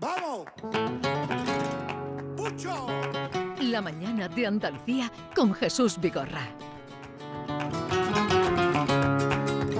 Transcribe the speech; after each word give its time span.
¡Vamos! 0.00 0.46
¡Pucho! 2.36 2.86
La 3.60 3.80
mañana 3.80 4.28
de 4.28 4.46
Andalucía 4.46 5.10
con 5.34 5.52
Jesús 5.52 6.00
Vigorra. 6.00 6.48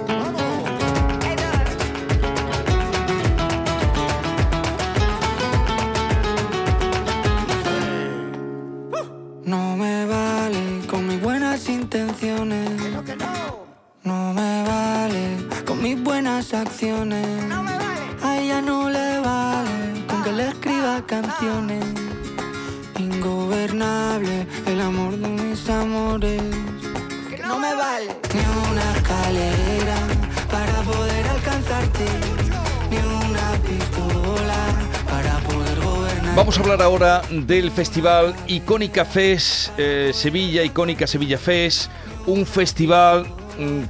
¡Vamos! 0.09 0.43
No 9.45 9.77
me 9.77 10.05
vale 10.05 10.81
con 10.89 11.07
mis 11.07 11.21
buenas 11.21 11.69
intenciones. 11.69 12.69
¡Pero 12.81 13.05
que 13.05 13.15
no! 13.15 13.25
No 14.03 14.33
me 14.33 14.63
vale 14.63 15.37
con 15.65 15.81
mis 15.81 16.03
buenas 16.03 16.53
acciones. 16.53 17.25
¡No 17.47 17.58
canciones. 21.09 21.83
Ingobernable 22.99 24.45
el 24.67 24.79
amor 24.79 25.17
de 25.17 25.27
mis 25.27 25.67
amores. 25.69 26.41
¡Que 27.29 27.37
no 27.39 27.57
me 27.57 27.73
vale! 27.73 28.07
Ni 28.33 28.69
una 28.71 28.95
escalera 28.95 29.97
para 30.51 30.81
poder 30.83 31.25
alcanzarte. 31.27 32.05
Ni 32.91 32.97
una 32.97 33.51
pistola 33.67 34.61
para 35.09 35.39
poder 35.39 35.79
gobernar. 35.83 36.35
Vamos 36.35 36.57
a 36.57 36.61
hablar 36.61 36.81
ahora 36.81 37.21
del 37.31 37.71
festival 37.71 38.35
Icónica 38.47 39.03
Fest 39.03 39.71
eh, 39.77 40.11
Sevilla, 40.13 40.63
Icónica 40.63 41.07
Sevilla 41.07 41.39
Fest, 41.39 41.89
un 42.27 42.45
festival 42.45 43.25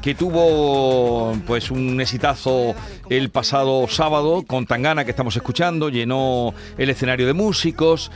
que 0.01 0.15
tuvo 0.15 1.33
pues 1.45 1.71
un 1.71 1.99
exitazo 2.01 2.75
el 3.09 3.29
pasado 3.29 3.87
sábado 3.87 4.43
con 4.47 4.65
Tangana 4.65 5.05
que 5.05 5.11
estamos 5.11 5.35
escuchando, 5.35 5.89
llenó 5.89 6.53
el 6.77 6.89
escenario 6.89 7.27
de 7.27 7.33
músicos, 7.33 8.11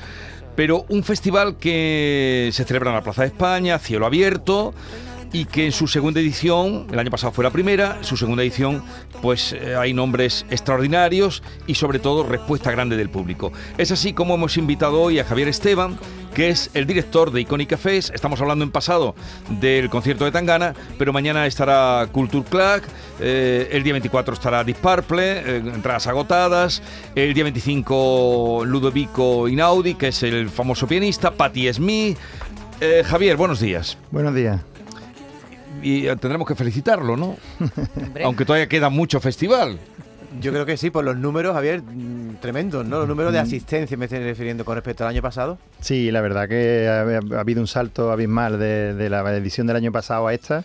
pero 0.56 0.86
un 0.90 1.04
festival 1.04 1.58
que 1.58 2.50
se 2.52 2.64
celebra 2.64 2.92
en 2.92 2.96
la 2.98 3.04
Plaza 3.04 3.24
de 3.24 3.30
España, 3.30 3.80
cielo 3.80 4.06
abierto 4.06 4.74
y 5.34 5.46
que 5.46 5.66
en 5.66 5.72
su 5.72 5.88
segunda 5.88 6.20
edición, 6.20 6.86
el 6.92 7.00
año 7.00 7.10
pasado 7.10 7.34
fue 7.34 7.44
la 7.44 7.50
primera, 7.50 7.98
su 8.02 8.16
segunda 8.16 8.44
edición, 8.44 8.84
pues 9.22 9.54
eh, 9.54 9.76
hay 9.76 9.92
nombres 9.92 10.46
extraordinarios 10.52 11.42
y 11.66 11.74
sobre 11.74 11.98
todo 11.98 12.24
respuesta 12.24 12.72
grande 12.72 12.96
del 12.96 13.10
público. 13.10 13.52
Es 13.80 13.92
así 13.92 14.14
como 14.14 14.36
hemos 14.36 14.58
invitado 14.58 15.02
hoy 15.02 15.18
a 15.18 15.26
Javier 15.26 15.48
Esteban, 15.48 15.98
que 16.34 16.50
es 16.50 16.70
el 16.74 16.86
director 16.86 17.32
de 17.32 17.42
Icónica 17.42 17.78
Fest. 17.78 18.14
Estamos 18.14 18.42
hablando 18.42 18.64
en 18.64 18.72
pasado 18.72 19.16
del 19.50 19.90
concierto 19.90 20.26
de 20.26 20.32
Tangana, 20.32 20.74
pero 20.98 21.14
mañana 21.14 21.46
estará 21.46 22.08
Culture 22.12 22.44
Club, 22.50 22.82
eh, 23.20 23.70
el 23.72 23.84
día 23.84 23.94
24 23.94 24.34
estará 24.34 24.64
Deep 24.64 24.78
Purple, 24.78 25.40
eh, 25.40 25.58
entradas 25.58 26.08
agotadas, 26.08 26.82
el 27.16 27.34
día 27.34 27.44
25 27.44 28.64
Ludovico 28.66 29.48
Inaudi, 29.48 29.94
que 29.96 30.08
es 30.08 30.24
el 30.24 30.50
famoso 30.50 30.88
pianista, 30.88 31.32
Patti 31.32 31.72
Smith. 31.72 32.18
Eh, 32.82 33.04
Javier, 33.06 33.38
buenos 33.38 33.60
días 33.60 33.98
Buenos 34.12 34.34
días. 34.36 34.60
y 35.82 36.04
tendremos 36.16 36.48
que 36.48 36.56
felicitarlo, 36.56 37.16
¿no? 37.16 37.38
Aunque 38.24 38.46
todavía 38.46 38.68
queda 38.68 38.90
mucho 38.90 39.20
festival. 39.20 39.78
Yo 40.42 40.52
creo 40.52 40.66
que 40.66 40.78
sí, 40.78 40.90
por 40.90 41.04
los 41.04 41.16
números, 41.18 41.54
Javier, 41.54 41.82
mm, 41.82 42.36
tremendos, 42.42 42.86
¿no? 42.86 43.00
Los 43.00 43.08
números 43.08 43.32
Mm. 43.32 43.36
de 43.36 43.40
asistencia 43.40 43.98
me 43.98 44.06
estoy 44.06 44.20
refiriendo 44.20 44.66
con 44.66 44.76
respecto 44.76 45.04
al 45.04 45.10
año 45.12 45.22
pasado. 45.22 45.58
Sí, 45.80 46.12
la 46.12 46.22
verdad 46.22 46.48
que 46.50 46.88
ha, 46.88 47.02
ha 47.38 47.40
habido 47.40 47.62
un 47.62 47.68
salto 47.68 48.12
abismal 48.12 48.60
de, 48.60 48.94
de 48.94 49.10
la 49.10 49.22
edición 49.36 49.68
del 49.68 49.76
año 49.78 49.92
pasado 49.92 50.28
a 50.28 50.34
esta. 50.34 50.64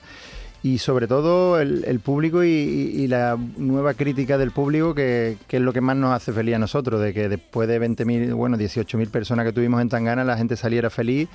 Y 0.61 0.79
sobre 0.79 1.07
todo 1.07 1.61
el, 1.61 1.85
el 1.87 2.01
público 2.01 2.43
y 2.43 3.07
la 3.07 3.39
nueva 3.59 3.95
crítica 3.95 4.37
del 4.39 4.51
público, 4.51 4.93
que, 4.93 5.37
que 5.47 5.59
es 5.59 5.63
lo 5.63 5.73
que 5.73 5.81
más 5.81 5.97
nos 5.97 6.13
hace 6.13 6.33
feliz 6.33 6.57
a 6.57 6.59
nosotros, 6.59 7.01
de 7.01 7.15
que 7.15 7.29
después 7.29 7.69
de 7.69 7.81
20.000, 7.81 8.35
bueno, 8.35 8.57
18.000 8.57 9.09
personas 9.09 9.47
que 9.47 9.53
tuvimos 9.53 9.81
en 9.81 9.89
Tangana, 9.89 10.25
la 10.25 10.37
gente 10.37 10.57
saliera 10.57 10.91
feliz 10.91 11.29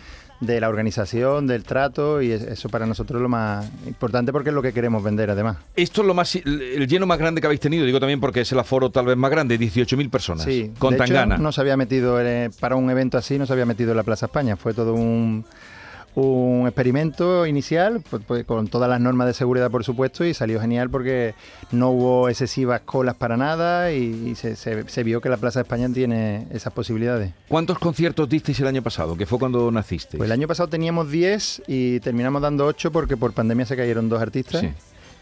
de 0.46 0.60
la 0.62 0.70
organización, 0.70 1.48
del 1.48 1.64
trato, 1.64 2.22
y 2.22 2.32
es- 2.32 2.42
eso 2.44 2.70
para 2.70 2.86
nosotros 2.86 3.20
es 3.20 3.22
lo 3.24 3.30
más 3.30 3.70
importante 3.88 4.32
porque 4.32 4.50
es 4.50 4.56
lo 4.56 4.62
que 4.62 4.74
queremos 4.74 5.04
vender 5.04 5.30
además. 5.30 5.58
Esto 5.76 6.02
es 6.02 6.08
lo 6.08 6.14
más 6.14 6.36
el 6.36 6.88
lleno 6.88 7.06
más 7.06 7.18
grande 7.20 7.42
que 7.42 7.48
habéis 7.48 7.60
tenido, 7.62 7.86
digo 7.86 8.00
también 8.00 8.20
porque 8.20 8.42
es 8.42 8.52
el 8.52 8.60
aforo 8.60 8.90
tal 8.90 9.06
vez 9.06 9.18
más 9.18 9.32
grande, 9.32 9.58
18.000 9.58 10.10
personas. 10.10 10.44
Sí, 10.46 10.72
con 10.80 10.92
de 10.92 11.04
hecho, 11.04 11.14
Tangana. 11.14 11.38
no 11.38 11.52
se 11.52 11.62
había 11.62 11.78
metido 11.78 12.20
eh, 12.22 12.50
para 12.60 12.76
un 12.76 12.90
evento 12.90 13.18
así, 13.18 13.38
no 13.38 13.46
se 13.46 13.54
había 13.54 13.66
metido 13.66 13.92
en 13.92 13.98
la 13.98 14.04
Plaza 14.04 14.26
España. 14.28 14.56
Fue 14.56 14.74
todo 14.74 14.94
un, 14.94 15.46
un 16.16 16.68
experimento 16.68 17.48
inicial, 17.48 18.02
pues, 18.10 18.22
pues, 18.28 18.44
con 18.46 18.68
todas 18.68 18.90
las 18.90 19.02
normas 19.02 19.28
de 19.28 19.34
seguridad, 19.34 19.72
por 19.72 19.84
supuesto, 19.84 20.24
y 20.26 20.34
salió 20.34 20.62
genial 20.62 20.90
porque 20.90 21.34
no 21.72 21.90
hubo 21.90 22.30
excesivas 22.30 22.82
colas 22.82 23.16
para 23.16 23.36
nada 23.38 23.92
y, 23.92 24.30
y 24.30 24.36
se, 24.36 24.56
se- 24.56 24.88
se 24.88 25.04
vio 25.04 25.22
que 25.22 25.30
la 25.30 25.38
Plaza 25.38 25.62
España 25.62 25.90
tiene 25.92 26.48
esas 26.52 26.72
posibilidades. 26.74 27.32
¿Cuántos 27.48 27.80
conciertos 27.80 28.30
disteis 28.30 28.60
el 28.60 28.68
año 28.68 28.82
pasado? 28.84 29.16
Que 29.18 29.26
fue 29.26 29.40
cuando 29.40 29.72
nacisteis. 29.72 30.18
Pues 30.20 30.28
el 30.28 30.32
año 30.34 30.48
pasado 30.48 30.70
teníamos 30.70 31.10
10 31.10 31.64
y 31.68 32.00
terminamos 32.02 32.42
dando 32.42 32.66
8 32.66 32.92
porque 32.92 33.18
por 33.18 33.34
pandemia 33.34 33.66
se 33.66 33.76
cayeron 33.76 34.08
dos 34.10 34.22
artistas. 34.22 34.62
Sí. 34.62 34.70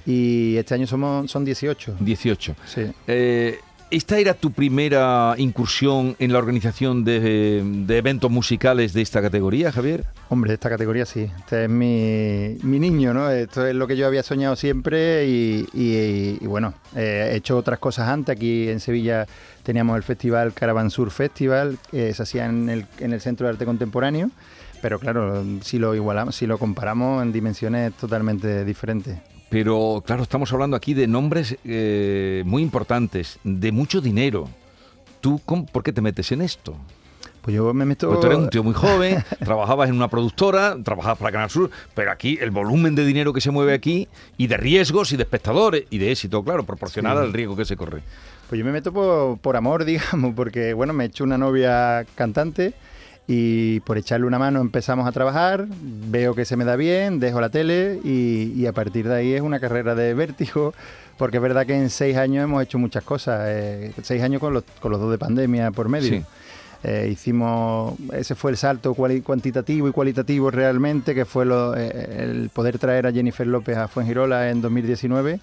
Y 0.05 0.57
este 0.57 0.73
año 0.73 0.87
somos, 0.87 1.29
son 1.29 1.45
18. 1.45 1.97
18. 1.99 2.55
Sí. 2.65 2.81
Eh, 3.07 3.59
¿Esta 3.91 4.17
era 4.19 4.33
tu 4.33 4.53
primera 4.53 5.35
incursión 5.37 6.15
en 6.17 6.31
la 6.31 6.39
organización 6.39 7.03
de, 7.03 7.59
eventos 7.89 8.31
musicales 8.31 8.93
de 8.93 9.01
esta 9.01 9.21
categoría, 9.21 9.69
Javier? 9.69 10.05
Hombre, 10.29 10.51
de 10.51 10.53
esta 10.53 10.69
categoría 10.69 11.05
sí. 11.05 11.29
Este 11.39 11.65
es 11.65 11.69
mi, 11.69 12.57
mi 12.63 12.79
niño, 12.79 13.13
¿no? 13.13 13.29
Esto 13.29 13.67
es 13.67 13.75
lo 13.75 13.87
que 13.87 13.97
yo 13.97 14.07
había 14.07 14.23
soñado 14.23 14.55
siempre 14.55 15.27
y 15.27 16.37
bueno, 16.45 16.73
eh, 16.95 17.31
he 17.33 17.35
hecho 17.35 17.57
otras 17.57 17.79
cosas 17.79 18.07
antes. 18.07 18.33
Aquí 18.33 18.69
en 18.69 18.79
Sevilla 18.79 19.27
teníamos 19.63 19.97
el 19.97 20.03
festival 20.03 20.53
Caravan 20.53 20.89
Sur 20.89 21.11
Festival, 21.11 21.77
que 21.91 22.13
se 22.13 22.23
hacía 22.23 22.45
en 22.45 22.69
el, 22.69 22.85
en 22.99 23.11
el 23.11 23.19
Centro 23.19 23.45
de 23.47 23.51
Arte 23.51 23.65
Contemporáneo. 23.65 24.31
Pero 24.81 24.99
claro, 24.99 25.43
si 25.63 25.79
lo 25.79 25.93
igualamos, 25.95 26.37
si 26.37 26.47
lo 26.47 26.57
comparamos 26.57 27.21
en 27.23 27.33
dimensiones 27.33 27.91
totalmente 27.95 28.63
diferentes. 28.63 29.19
Pero 29.51 30.01
claro, 30.05 30.23
estamos 30.23 30.51
hablando 30.53 30.75
aquí 30.77 30.93
de 30.93 31.05
nombres 31.07 31.57
eh, 31.65 32.41
muy 32.45 32.63
importantes, 32.63 33.37
de 33.43 33.71
mucho 33.73 33.99
dinero. 34.01 34.47
¿Tú 35.19 35.39
cómo- 35.45 35.65
por 35.65 35.83
qué 35.83 35.91
te 35.91 36.01
metes 36.01 36.31
en 36.31 36.41
esto? 36.41 36.75
Pues 37.41 37.55
yo 37.55 37.73
me 37.73 37.83
meto... 37.85 38.07
Porque 38.07 38.21
tú 38.21 38.27
eres 38.27 38.39
un 38.39 38.49
tío 38.51 38.63
muy 38.63 38.73
joven, 38.73 39.23
trabajabas 39.43 39.89
en 39.89 39.95
una 39.95 40.07
productora, 40.07 40.77
trabajabas 40.81 41.17
para 41.17 41.31
Canal 41.33 41.49
Sur, 41.49 41.69
pero 41.93 42.11
aquí 42.11 42.37
el 42.39 42.49
volumen 42.51 42.95
de 42.95 43.03
dinero 43.03 43.33
que 43.33 43.41
se 43.41 43.51
mueve 43.51 43.73
aquí 43.73 44.07
y 44.37 44.47
de 44.47 44.55
riesgos 44.55 45.11
y 45.11 45.17
de 45.17 45.23
espectadores 45.23 45.83
y 45.89 45.97
de 45.97 46.11
éxito, 46.11 46.41
claro, 46.43 46.63
proporcional 46.63 47.17
Sí. 47.17 47.23
al 47.25 47.33
riesgo 47.33 47.55
que 47.57 47.65
se 47.65 47.75
corre. 47.75 48.01
Pues 48.47 48.57
yo 48.57 48.63
me 48.65 48.71
meto 48.71 48.93
por, 48.93 49.37
por 49.39 49.57
amor, 49.57 49.83
digamos, 49.85 50.33
porque 50.33 50.73
bueno, 50.73 50.93
me 50.93 51.03
he 51.03 51.07
hecho 51.07 51.25
una 51.25 51.37
novia 51.37 52.05
cantante 52.15 52.73
y 53.33 53.79
por 53.81 53.97
echarle 53.97 54.25
una 54.27 54.37
mano 54.37 54.59
empezamos 54.59 55.07
a 55.07 55.13
trabajar, 55.13 55.65
veo 56.09 56.35
que 56.35 56.43
se 56.43 56.57
me 56.57 56.65
da 56.65 56.75
bien, 56.75 57.21
dejo 57.21 57.39
la 57.39 57.47
tele 57.49 57.97
y, 58.03 58.51
y 58.57 58.65
a 58.65 58.73
partir 58.73 59.07
de 59.07 59.15
ahí 59.15 59.33
es 59.33 59.41
una 59.41 59.61
carrera 59.61 59.95
de 59.95 60.13
vértigo, 60.13 60.73
porque 61.17 61.37
es 61.37 61.43
verdad 61.43 61.65
que 61.65 61.73
en 61.75 61.89
seis 61.89 62.17
años 62.17 62.43
hemos 62.43 62.61
hecho 62.61 62.77
muchas 62.77 63.03
cosas, 63.05 63.43
eh, 63.47 63.93
seis 64.03 64.21
años 64.21 64.41
con 64.41 64.53
los, 64.53 64.65
con 64.81 64.91
los 64.91 64.99
dos 64.99 65.09
de 65.11 65.17
pandemia 65.17 65.71
por 65.71 65.87
medio. 65.87 66.09
Sí. 66.09 66.23
Eh, 66.83 67.09
hicimos, 67.11 67.93
ese 68.11 68.35
fue 68.35 68.51
el 68.51 68.57
salto 68.57 68.93
cuantitativo 68.95 69.87
y 69.87 69.91
cualitativo 69.93 70.51
realmente, 70.51 71.15
que 71.15 71.23
fue 71.23 71.45
lo- 71.45 71.73
eh, 71.77 72.17
el 72.23 72.49
poder 72.49 72.79
traer 72.79 73.07
a 73.07 73.13
Jennifer 73.13 73.47
López 73.47 73.77
a 73.77 73.87
Fuengirola 73.87 74.49
en 74.49 74.61
2019 74.61 75.39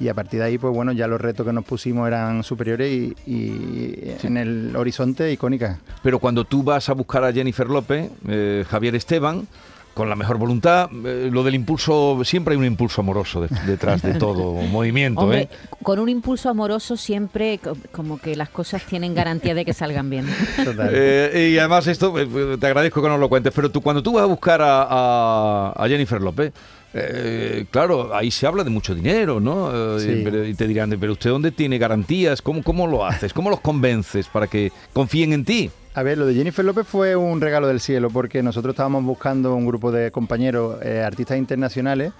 y 0.00 0.08
a 0.08 0.14
partir 0.14 0.40
de 0.40 0.46
ahí, 0.46 0.58
pues 0.58 0.72
bueno, 0.72 0.92
ya 0.92 1.06
los 1.08 1.20
retos 1.20 1.46
que 1.46 1.52
nos 1.52 1.64
pusimos 1.64 2.06
eran 2.06 2.42
superiores 2.44 2.90
y, 2.90 3.14
y 3.26 4.14
en 4.22 4.36
el 4.36 4.76
horizonte 4.76 5.32
icónica. 5.32 5.78
Pero 6.02 6.18
cuando 6.18 6.44
tú 6.44 6.62
vas 6.62 6.88
a 6.88 6.92
buscar 6.94 7.24
a 7.24 7.32
Jennifer 7.32 7.66
López, 7.68 8.10
eh, 8.28 8.64
Javier 8.68 8.94
Esteban, 8.94 9.48
con 9.94 10.08
la 10.08 10.14
mejor 10.14 10.36
voluntad, 10.38 10.88
eh, 11.04 11.28
lo 11.32 11.42
del 11.42 11.56
impulso, 11.56 12.20
siempre 12.24 12.52
hay 12.54 12.58
un 12.60 12.64
impulso 12.66 13.00
amoroso 13.00 13.40
de- 13.40 13.48
detrás 13.66 14.00
de 14.00 14.14
todo 14.14 14.52
movimiento, 14.70 15.22
Hombre, 15.22 15.40
¿eh? 15.42 15.48
con 15.82 15.98
un 15.98 16.08
impulso 16.08 16.48
amoroso 16.48 16.96
siempre 16.96 17.58
co- 17.58 17.76
como 17.90 18.20
que 18.20 18.36
las 18.36 18.48
cosas 18.50 18.84
tienen 18.84 19.12
garantía 19.12 19.56
de 19.56 19.64
que 19.64 19.74
salgan 19.74 20.08
bien. 20.08 20.26
Total. 20.64 20.90
Eh, 20.92 21.50
y 21.52 21.58
además 21.58 21.88
esto, 21.88 22.16
eh, 22.16 22.56
te 22.60 22.66
agradezco 22.68 23.02
que 23.02 23.08
nos 23.08 23.18
lo 23.18 23.28
cuentes, 23.28 23.52
pero 23.52 23.72
tú 23.72 23.80
cuando 23.80 24.00
tú 24.00 24.12
vas 24.12 24.22
a 24.22 24.26
buscar 24.26 24.62
a, 24.62 24.86
a- 24.88 25.72
a 25.76 25.88
Jennifer 25.88 26.20
López, 26.20 26.52
eh, 26.94 27.66
claro, 27.70 28.14
ahí 28.14 28.30
se 28.30 28.46
habla 28.46 28.64
de 28.64 28.70
mucho 28.70 28.94
dinero, 28.94 29.40
¿no? 29.40 29.96
Eh, 29.96 30.00
Sí. 30.00 30.20
pero- 30.24 30.44
y 30.44 30.54
te 30.54 30.66
dirán, 30.66 30.94
pero 30.98 31.12
¿usted 31.12 31.30
dónde 31.30 31.50
tiene 31.50 31.78
garantías? 31.78 32.40
¿Cómo, 32.42 32.62
¿Cómo 32.62 32.86
lo 32.86 33.04
haces? 33.04 33.32
¿Cómo 33.32 33.50
los 33.50 33.60
convences 33.60 34.26
para 34.28 34.46
que 34.46 34.72
confíen 34.92 35.32
en 35.32 35.44
ti? 35.44 35.70
A 35.94 36.02
ver, 36.02 36.16
lo 36.18 36.26
de 36.26 36.34
Jennifer 36.34 36.64
López 36.64 36.86
fue 36.86 37.16
un 37.16 37.40
regalo 37.40 37.66
del 37.66 37.80
cielo 37.80 38.08
porque 38.10 38.42
nosotros 38.42 38.72
estábamos 38.72 39.04
buscando 39.04 39.54
un 39.54 39.66
grupo 39.66 39.90
de 39.90 40.10
compañeros, 40.10 40.78
eh, 40.82 41.02
artistas 41.04 41.36
internacionales, 41.38 42.12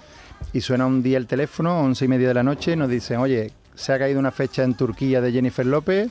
y 0.53 0.61
suena 0.61 0.85
un 0.85 1.01
día 1.01 1.17
el 1.17 1.27
teléfono, 1.27 1.79
once 1.81 2.05
y 2.05 2.07
media 2.07 2.27
de 2.27 2.33
la 2.33 2.43
noche, 2.43 2.73
y 2.73 2.75
nos 2.75 2.89
dicen, 2.89 3.17
oye, 3.19 3.51
se 3.75 3.93
ha 3.93 3.99
caído 3.99 4.19
una 4.19 4.31
fecha 4.31 4.63
en 4.63 4.73
Turquía 4.75 5.21
de 5.21 5.31
Jennifer 5.31 5.65
López, 5.65 6.09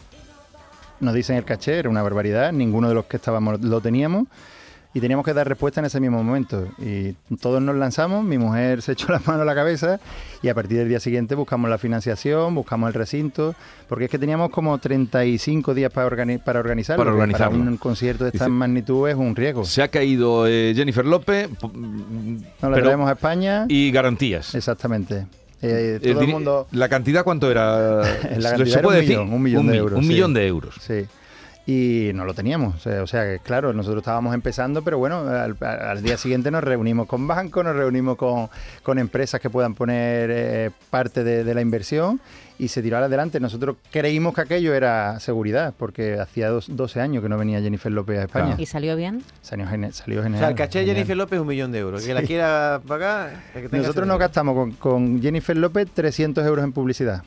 nos 1.00 1.14
dicen 1.14 1.36
el 1.36 1.44
caché, 1.44 1.78
era 1.78 1.88
una 1.90 2.02
barbaridad, 2.02 2.52
ninguno 2.52 2.88
de 2.88 2.94
los 2.94 3.04
que 3.04 3.18
estábamos 3.18 3.60
lo 3.60 3.80
teníamos, 3.80 4.26
y 4.98 5.00
teníamos 5.00 5.24
que 5.24 5.32
dar 5.32 5.46
respuesta 5.48 5.78
en 5.80 5.86
ese 5.86 6.00
mismo 6.00 6.22
momento. 6.22 6.66
Y 6.78 7.12
todos 7.40 7.62
nos 7.62 7.76
lanzamos, 7.76 8.24
mi 8.24 8.36
mujer 8.36 8.82
se 8.82 8.92
echó 8.92 9.12
la 9.12 9.20
mano 9.24 9.42
a 9.42 9.44
la 9.44 9.54
cabeza 9.54 10.00
y 10.42 10.48
a 10.48 10.54
partir 10.54 10.78
del 10.78 10.88
día 10.88 10.98
siguiente 10.98 11.36
buscamos 11.36 11.70
la 11.70 11.78
financiación, 11.78 12.54
buscamos 12.54 12.88
el 12.88 12.94
recinto, 12.94 13.54
porque 13.88 14.06
es 14.06 14.10
que 14.10 14.18
teníamos 14.18 14.50
como 14.50 14.76
35 14.78 15.72
días 15.74 15.92
para, 15.92 16.08
organi- 16.10 16.42
para 16.42 16.58
organizarlo. 16.58 17.04
Para 17.04 17.14
organizarlo. 17.14 17.58
un 17.58 17.76
concierto 17.76 18.24
de 18.24 18.30
esta 18.34 18.48
magnitud 18.48 19.08
es 19.08 19.14
un 19.14 19.36
riesgo. 19.36 19.64
Se 19.64 19.82
ha 19.82 19.88
caído 19.88 20.46
eh, 20.48 20.72
Jennifer 20.74 21.06
López 21.06 21.48
po- 21.60 21.70
Nos 21.72 22.42
la 22.70 22.82
traemos 22.82 23.08
a 23.08 23.12
España. 23.12 23.66
y 23.68 23.90
garantías. 23.92 24.54
Exactamente. 24.56 25.26
Eh, 25.62 25.98
Eh, 26.02 26.12
todo 26.12 26.22
el 26.22 26.28
mundo... 26.28 26.66
¿La 26.72 26.88
cantidad 26.88 27.24
cuánto 27.24 27.50
era? 27.50 27.98
La 28.38 28.56
¿Se 28.56 28.62
era 28.70 28.82
puede 28.82 28.98
un 29.00 29.04
decir? 29.04 29.18
millón, 29.18 29.32
un 29.32 29.42
millón 29.42 29.66
de 29.68 29.76
euros, 29.76 29.98
Un 29.98 30.04
sí. 30.04 30.08
millón 30.08 30.34
de 30.34 30.46
euros. 30.46 30.74
Sí. 30.80 31.04
Y 31.70 32.12
no 32.14 32.24
lo 32.24 32.32
teníamos. 32.32 32.76
O 32.76 32.78
sea, 32.78 33.02
o 33.02 33.06
sea, 33.06 33.24
que 33.24 33.40
claro, 33.40 33.74
nosotros 33.74 34.00
estábamos 34.00 34.32
empezando, 34.32 34.80
pero 34.80 34.96
bueno, 34.96 35.18
al, 35.28 35.54
al 35.60 36.02
día 36.02 36.16
siguiente 36.16 36.50
nos 36.50 36.64
reunimos 36.64 37.06
con 37.06 37.26
bancos, 37.26 37.62
nos 37.62 37.76
reunimos 37.76 38.16
con, 38.16 38.48
con 38.82 38.98
empresas 38.98 39.38
que 39.38 39.50
puedan 39.50 39.74
poner 39.74 40.30
eh, 40.32 40.70
parte 40.88 41.24
de, 41.24 41.44
de 41.44 41.54
la 41.54 41.60
inversión 41.60 42.22
y 42.58 42.68
se 42.68 42.80
tiró 42.80 42.96
adelante. 42.96 43.38
Nosotros 43.38 43.76
creímos 43.92 44.34
que 44.34 44.40
aquello 44.40 44.72
era 44.72 45.20
seguridad, 45.20 45.74
porque 45.76 46.18
hacía 46.18 46.48
dos- 46.48 46.74
12 46.74 47.02
años 47.02 47.22
que 47.22 47.28
no 47.28 47.36
venía 47.36 47.60
Jennifer 47.60 47.92
López 47.92 48.18
a 48.18 48.22
España. 48.22 48.46
Claro. 48.46 48.62
¿Y 48.62 48.64
salió 48.64 48.96
bien? 48.96 49.22
Salió, 49.42 49.66
salió 49.92 50.20
O 50.20 50.22
genial. 50.22 50.38
sea, 50.40 50.48
el 50.48 50.54
caché 50.54 50.78
de 50.78 50.84
genial. 50.86 50.96
Jennifer 50.96 51.16
López 51.18 51.36
es 51.36 51.40
un 51.42 51.48
millón 51.48 51.70
de 51.70 51.80
euros. 51.80 52.02
Que 52.02 52.14
la 52.14 52.22
quiera 52.22 52.80
pagar. 52.88 53.42
el 53.54 53.60
que 53.62 53.68
tenga 53.68 53.82
Nosotros 53.82 54.08
nos 54.08 54.18
gastamos 54.18 54.54
con, 54.54 54.72
con 54.72 55.20
Jennifer 55.20 55.54
López 55.54 55.86
300 55.92 56.46
euros 56.46 56.64
en 56.64 56.72
publicidad. 56.72 57.22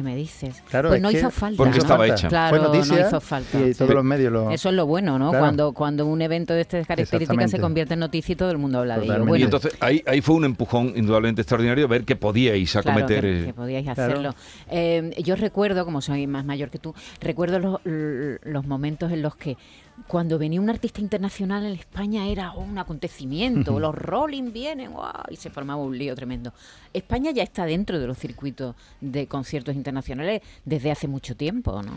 ¿Qué 0.00 0.04
me 0.04 0.16
dices? 0.16 0.62
Claro, 0.70 0.88
pues 0.88 0.96
es 0.96 1.02
no 1.02 1.10
hizo 1.10 1.30
falta. 1.30 1.58
Porque 1.58 1.76
¿no? 1.76 1.82
estaba 1.82 2.06
hecha. 2.06 2.28
Claro, 2.28 2.56
Fue 2.56 2.66
noticia 2.66 3.00
no 3.02 3.06
hizo 3.08 3.20
falta. 3.20 3.60
y 3.60 3.74
todos 3.74 3.92
los 3.94 4.02
medios 4.02 4.32
lo... 4.32 4.50
Eso 4.50 4.70
es 4.70 4.74
lo 4.74 4.86
bueno, 4.86 5.18
¿no? 5.18 5.28
Claro. 5.28 5.44
Cuando, 5.44 5.72
cuando 5.74 6.06
un 6.06 6.22
evento 6.22 6.54
de 6.54 6.62
estas 6.62 6.86
características 6.86 7.50
se 7.50 7.60
convierte 7.60 7.92
en 7.92 8.00
noticia 8.00 8.32
y 8.32 8.36
todo 8.36 8.50
el 8.50 8.56
mundo 8.56 8.78
habla 8.78 8.98
de 8.98 9.04
ello. 9.04 9.18
Bueno, 9.18 9.36
Y 9.36 9.42
entonces 9.42 9.76
ahí, 9.78 10.02
ahí 10.06 10.22
fue 10.22 10.36
un 10.36 10.46
empujón 10.46 10.94
indudablemente 10.96 11.42
extraordinario 11.42 11.86
ver 11.86 12.04
que 12.06 12.16
podíais 12.16 12.72
Claro, 12.72 12.90
acometer. 12.92 13.20
que, 13.20 13.44
que 13.48 13.52
podíais 13.52 13.84
Claro. 13.84 14.02
hacerlo. 14.04 14.34
Eh, 14.70 15.12
yo 15.22 15.36
recuerdo, 15.36 15.84
como 15.84 16.00
soy 16.00 16.26
más 16.26 16.46
mayor 16.46 16.70
que 16.70 16.78
tú, 16.78 16.94
recuerdo 17.20 17.58
los, 17.58 17.80
los 17.84 18.66
momentos 18.66 19.12
en 19.12 19.20
los 19.20 19.36
que 19.36 19.58
cuando 20.06 20.38
venía 20.38 20.62
un 20.62 20.70
artista 20.70 21.02
internacional 21.02 21.66
en 21.66 21.72
España 21.74 22.26
era 22.26 22.52
un 22.52 22.78
acontecimiento, 22.78 23.78
los 23.78 23.94
Rolling 23.94 24.50
vienen, 24.50 24.92
¡guau! 24.92 25.12
y 25.30 25.36
se 25.36 25.50
formaba 25.50 25.82
un 25.82 25.98
lío 25.98 26.14
tremendo. 26.14 26.54
España 26.94 27.32
ya 27.32 27.42
está 27.42 27.66
dentro 27.66 27.98
de 28.00 28.06
los 28.06 28.16
circuitos 28.16 28.74
de 29.02 29.26
conciertos 29.26 29.74
internacionales 29.74 29.89
desde 30.64 30.90
hace 30.90 31.08
mucho 31.08 31.36
tiempo, 31.36 31.82
¿no? 31.82 31.92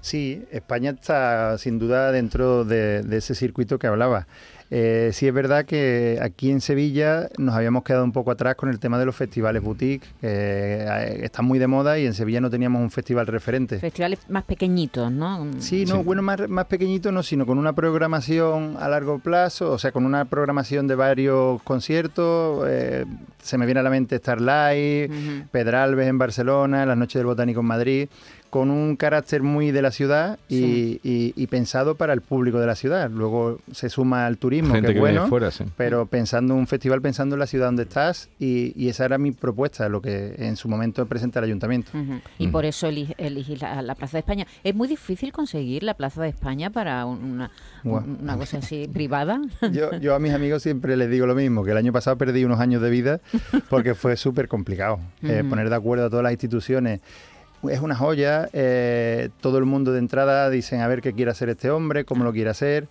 Sí, 0.00 0.44
España 0.52 0.90
está 0.90 1.58
sin 1.58 1.78
duda 1.78 2.12
dentro 2.12 2.64
de, 2.64 3.02
de 3.02 3.16
ese 3.16 3.34
circuito 3.34 3.78
que 3.78 3.88
hablaba. 3.88 4.28
Eh, 4.70 5.10
sí 5.12 5.28
es 5.28 5.32
verdad 5.34 5.64
que 5.64 6.18
aquí 6.20 6.50
en 6.50 6.60
Sevilla 6.60 7.28
nos 7.38 7.54
habíamos 7.54 7.84
quedado 7.84 8.02
un 8.04 8.12
poco 8.12 8.30
atrás 8.32 8.56
con 8.56 8.68
el 8.68 8.78
tema 8.80 8.98
de 8.98 9.06
los 9.06 9.14
festivales 9.14 9.62
boutique, 9.62 10.04
que 10.20 10.26
eh, 10.28 11.20
están 11.24 11.44
muy 11.44 11.58
de 11.58 11.66
moda 11.68 11.98
y 11.98 12.06
en 12.06 12.14
Sevilla 12.14 12.40
no 12.40 12.50
teníamos 12.50 12.82
un 12.82 12.90
festival 12.90 13.26
referente. 13.28 13.78
Festivales 13.78 14.18
más 14.28 14.44
pequeñitos, 14.44 15.12
¿no? 15.12 15.46
Sí, 15.58 15.84
no, 15.86 15.96
Sí. 15.98 16.02
bueno, 16.02 16.22
más, 16.22 16.48
más 16.48 16.66
pequeñito 16.66 17.12
no, 17.12 17.22
sino 17.22 17.46
con 17.46 17.58
una 17.58 17.74
programación 17.74 18.76
a 18.80 18.88
largo 18.88 19.18
plazo, 19.18 19.72
o 19.72 19.78
sea, 19.78 19.92
con 19.92 20.04
una 20.04 20.24
programación 20.24 20.86
de 20.88 20.94
varios 20.96 21.62
conciertos. 21.62 22.64
eh, 22.68 23.04
se 23.42 23.58
me 23.58 23.64
viene 23.66 23.78
a 23.80 23.82
la 23.84 23.90
mente 23.90 24.16
Starlight, 24.18 25.08
Ujú. 25.10 25.48
Pedralbes 25.52 26.08
en 26.08 26.18
Barcelona, 26.18 26.84
las 26.84 26.96
Noches 26.96 27.20
del 27.20 27.26
Botánico 27.26 27.60
en 27.60 27.66
Madrid, 27.66 28.08
con 28.50 28.70
un 28.70 28.96
carácter 28.96 29.42
muy 29.42 29.70
de 29.70 29.82
la 29.82 29.90
ciudad 29.90 30.38
y, 30.48 30.56
Sí. 30.58 31.00
y- 31.02 31.32
y 31.36 31.46
pensado 31.48 31.94
para 31.96 32.12
el 32.12 32.20
público 32.22 32.58
de 32.60 32.66
la 32.66 32.74
ciudad. 32.74 33.10
Luego 33.10 33.58
se 33.72 33.88
suma 33.90 34.26
al 34.26 34.38
turismo, 34.38 34.72
gente 34.74 34.88
que 34.88 34.94
que 34.94 35.00
bueno, 35.00 35.26
fuera, 35.28 35.50
sí. 35.50 35.64
pero 35.76 36.06
pensando 36.06 36.54
en 36.54 36.60
un 36.60 36.66
festival, 36.66 37.02
pensando 37.02 37.34
en 37.34 37.40
la 37.40 37.46
ciudad 37.46 37.66
donde 37.66 37.82
estás 37.82 38.28
y, 38.38 38.72
y 38.80 38.88
esa 38.88 39.04
era 39.04 39.18
mi 39.18 39.32
propuesta, 39.32 39.88
lo 39.88 40.00
que 40.00 40.34
en 40.38 40.56
su 40.56 40.68
momento 40.68 41.04
presenta 41.06 41.40
el 41.40 41.46
ayuntamiento. 41.46 41.90
Y 42.38 42.48
por 42.48 42.64
eso 42.64 42.86
elegí 42.88 43.56
la, 43.56 43.82
la 43.82 43.94
Plaza 43.94 44.12
de 44.16 44.20
España. 44.20 44.46
¿Es 44.64 44.74
muy 44.74 44.88
difícil 44.88 45.32
conseguir 45.32 45.82
la 45.82 45.94
Plaza 45.94 46.22
de 46.22 46.28
España 46.28 46.70
para 46.70 47.04
un- 47.04 47.48
una, 47.84 48.36
cosa 48.38 48.58
así 48.58 48.88
privada? 48.92 49.40
Yo, 49.72 49.96
yo 49.98 50.14
a 50.14 50.18
mis 50.18 50.32
amigos 50.32 50.62
siempre 50.62 50.96
les 50.96 51.10
digo 51.10 51.26
lo 51.26 51.34
mismo, 51.34 51.64
que 51.64 51.72
el 51.72 51.76
año 51.76 51.92
pasado 51.92 52.16
perdí 52.16 52.44
unos 52.44 52.60
años 52.60 52.80
de 52.80 52.90
vida 52.90 53.20
porque 53.68 53.94
fue 53.94 54.16
súper 54.16 54.48
complicado 54.48 54.98
eh, 55.22 55.44
poner 55.48 55.68
de 55.68 55.74
acuerdo 55.76 56.06
a 56.06 56.10
todas 56.10 56.22
las 56.22 56.32
instituciones. 56.32 57.00
Es 57.70 57.80
una 57.80 57.94
joya, 57.94 58.48
eh, 58.52 59.30
todo 59.40 59.58
el 59.58 59.64
mundo 59.64 59.92
de 59.92 59.98
entrada 59.98 60.50
dicen 60.50 60.80
a 60.80 60.88
ver 60.88 61.00
qué 61.00 61.12
quiere 61.12 61.30
hacer 61.30 61.48
este 61.48 61.70
hombre, 61.70 62.04
cómo 62.04 62.24
lo 62.24 62.32
quiere 62.32 62.50
hacer. 62.50 62.88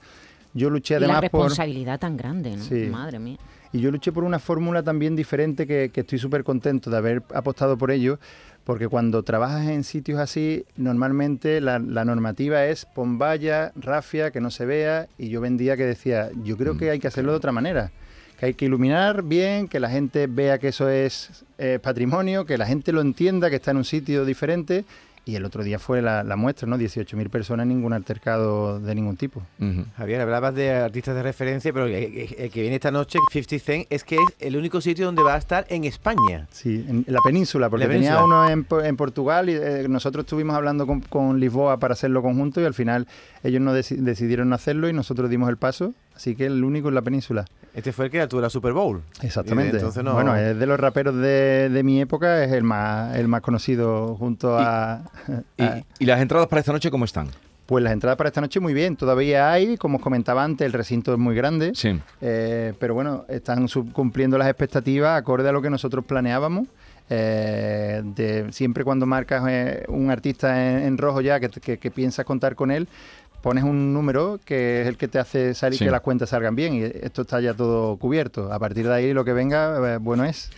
Yo 0.54 0.70
luché 0.70 1.00
la 1.00 1.06
además 1.06 1.30
por... 1.30 1.42
responsabilidad 1.42 2.00
tan 2.00 2.18
grande, 2.18 2.56
¿no? 2.56 2.64
Sí. 2.64 2.88
Madre 2.90 3.20
mía. 3.20 3.38
Y 3.74 3.80
yo 3.82 3.92
luché 3.92 4.14
por 4.14 4.24
una 4.24 4.40
fórmula 4.40 4.84
también 4.84 5.16
diferente 5.18 5.68
que, 5.68 5.90
que 5.94 6.02
estoy 6.02 6.18
súper 6.18 6.46
contento 6.46 6.90
de 6.90 6.96
haber 6.96 7.24
apostado 7.34 7.78
por 7.78 7.92
ello, 7.92 8.20
porque 8.64 8.88
cuando 8.88 9.22
trabajas 9.24 9.68
en 9.68 9.84
sitios 9.84 10.18
así, 10.18 10.66
normalmente 10.78 11.60
la, 11.60 11.80
la 11.80 12.06
normativa 12.06 12.66
es 12.66 12.86
pon 12.86 13.18
valla, 13.18 13.74
rafia, 13.76 14.32
que 14.32 14.40
no 14.40 14.50
se 14.50 14.66
vea, 14.66 15.08
y 15.18 15.28
yo 15.28 15.42
vendía 15.42 15.76
que 15.76 15.86
decía, 15.86 16.30
yo 16.44 16.56
creo 16.56 16.78
que 16.78 16.90
hay 16.90 17.00
que 17.00 17.08
hacerlo 17.08 17.32
de 17.34 17.38
otra 17.38 17.52
manera, 17.52 17.92
que 18.40 18.48
hay 18.48 18.54
que 18.54 18.66
iluminar 18.66 19.24
bien, 19.24 19.68
que 19.68 19.80
la 19.80 19.90
gente 19.90 20.28
vea 20.28 20.58
que 20.58 20.70
eso 20.70 20.90
es 20.90 21.44
eh, 21.58 21.80
patrimonio, 21.82 22.46
que 22.46 22.58
la 22.58 22.66
gente 22.66 22.92
lo 22.92 23.02
entienda, 23.02 23.50
que 23.50 23.56
está 23.58 23.72
en 23.72 23.78
un 23.78 23.86
sitio 23.86 24.26
diferente. 24.26 24.86
Y 25.28 25.36
el 25.36 25.44
otro 25.44 25.64
día 25.64 25.80
fue 25.80 26.04
la, 26.04 26.24
la 26.24 26.36
muestra, 26.36 26.68
¿no? 26.68 26.78
18.000 26.78 27.30
personas, 27.32 27.66
ningún 27.66 27.94
altercado 27.94 28.80
de 28.80 28.94
ningún 28.94 29.18
tipo. 29.18 29.42
Javier, 29.98 30.22
hablabas 30.22 30.54
de 30.54 30.70
artistas 30.72 31.16
de 31.16 31.24
referencia, 31.24 31.74
pero 31.74 31.88
el, 31.88 32.52
que 32.52 32.62
viene 32.62 32.76
esta 32.76 32.92
noche, 32.92 33.18
50 33.32 33.58
Cent, 33.66 33.88
es 33.90 34.04
que 34.04 34.18
es 34.18 34.22
el 34.40 34.56
único 34.56 34.82
sitio 34.82 35.08
donde 35.08 35.24
va 35.24 35.34
a 35.34 35.38
estar 35.40 35.66
en 35.70 35.84
España. 35.86 36.46
Sí, 36.52 36.86
en 36.88 37.06
la 37.08 37.22
península, 37.22 37.72
porque 37.72 37.88
La 37.88 37.92
tenía 37.92 38.12
península. 38.18 38.24
uno 38.44 38.50
en, 38.52 38.64
Po- 38.66 38.82
en 38.84 38.96
Portugal 38.98 39.50
y 39.50 39.54
eh, 39.56 39.88
nosotros 39.90 40.26
estuvimos 40.26 40.56
hablando 40.56 40.86
con, 40.86 41.02
con 41.02 41.40
Lisboa 41.40 41.80
para 41.80 41.94
hacerlo 41.94 42.22
conjunto 42.22 42.62
y 42.62 42.66
al 42.66 42.76
final 42.76 43.08
ellos 43.44 43.62
no 43.62 43.76
deci- 43.76 43.98
decidieron 43.98 44.50
no 44.50 44.54
hacerlo 44.56 44.88
y 44.90 44.94
nosotros 44.94 45.28
dimos 45.32 45.50
el 45.50 45.58
paso, 45.58 45.96
así 46.16 46.36
que 46.36 46.46
el 46.46 46.64
único 46.64 46.90
en 46.90 46.94
la 46.94 47.02
península. 47.02 47.46
Este 47.76 47.92
fue 47.92 48.06
el 48.06 48.12
que 48.12 48.26
tuvo 48.28 48.42
la 48.42 48.50
Super 48.50 48.72
Bowl. 48.74 49.02
Exactamente. 49.22 49.76
Entonces 49.78 50.04
no- 50.04 50.14
Bueno, 50.14 50.36
es 50.36 50.58
de 50.58 50.66
los 50.66 50.80
raperos 50.80 51.16
de, 51.18 51.70
de 51.70 51.84
mi 51.84 52.00
época, 52.02 52.44
es 52.44 52.52
el 52.54 52.64
más, 52.64 53.16
el 53.18 53.28
más 53.28 53.42
conocido 53.42 54.16
junto 54.16 54.58
a... 54.58 55.02
¿Y, 55.58 55.64
a- 55.64 55.84
y 56.00 56.06
las 56.06 56.22
entradas 56.22 56.48
para 56.48 56.62
esta 56.62 56.72
noche 56.72 56.90
cómo 56.90 57.04
están? 57.06 57.28
Pues 57.66 57.84
las 57.84 57.94
entradas 57.94 58.16
para 58.18 58.28
esta 58.30 58.42
noche 58.42 58.60
muy 58.60 58.74
bien, 58.74 58.96
todavía 58.96 59.52
hay, 59.52 59.76
como 59.76 59.98
os 59.98 60.04
comentaba 60.04 60.44
antes, 60.44 60.66
el 60.66 60.72
recinto 60.74 61.12
es 61.14 61.20
muy 61.20 61.36
grande. 61.36 61.72
Sí. 61.74 62.00
Eh, 62.22 62.74
pero 62.80 62.94
bueno, 62.94 63.26
están 63.28 63.68
cumpliendo 63.92 64.38
las 64.38 64.48
expectativas 64.48 65.18
acorde 65.20 65.50
a 65.50 65.52
lo 65.52 65.62
que 65.62 65.70
nosotros 65.72 66.06
planeábamos. 66.06 66.68
Eh, 67.10 68.02
de, 68.16 68.52
siempre 68.52 68.84
cuando 68.84 69.06
marcas 69.06 69.44
eh, 69.48 69.84
un 69.90 70.10
artista 70.10 70.72
en, 70.72 70.84
en 70.84 70.98
rojo 70.98 71.22
ya 71.22 71.40
que, 71.40 71.50
que- 71.50 71.78
que 71.78 71.92
piensas 71.92 72.26
contar 72.26 72.56
con 72.56 72.72
él, 72.72 72.88
pones 73.46 73.64
un 73.64 73.94
número 73.94 74.40
que 74.44 74.82
es 74.82 74.88
el 74.88 74.98
que 74.98 75.08
te 75.08 75.20
hace 75.20 75.54
salir 75.54 75.78
Sí. 75.78 75.86
que 75.86 75.92
las 75.92 76.02
cuentas 76.02 76.30
salgan 76.30 76.56
bien 76.56 76.74
y 76.74 76.82
esto 76.82 77.22
está 77.22 77.40
ya 77.40 77.54
todo 77.54 77.96
cubierto. 77.98 78.52
A 78.52 78.58
partir 78.58 78.88
de 78.88 78.94
ahí 78.96 79.14
lo 79.14 79.24
que 79.24 79.34
venga, 79.34 79.78
eh, 79.94 79.98
bueno 80.02 80.26
es. 80.26 80.50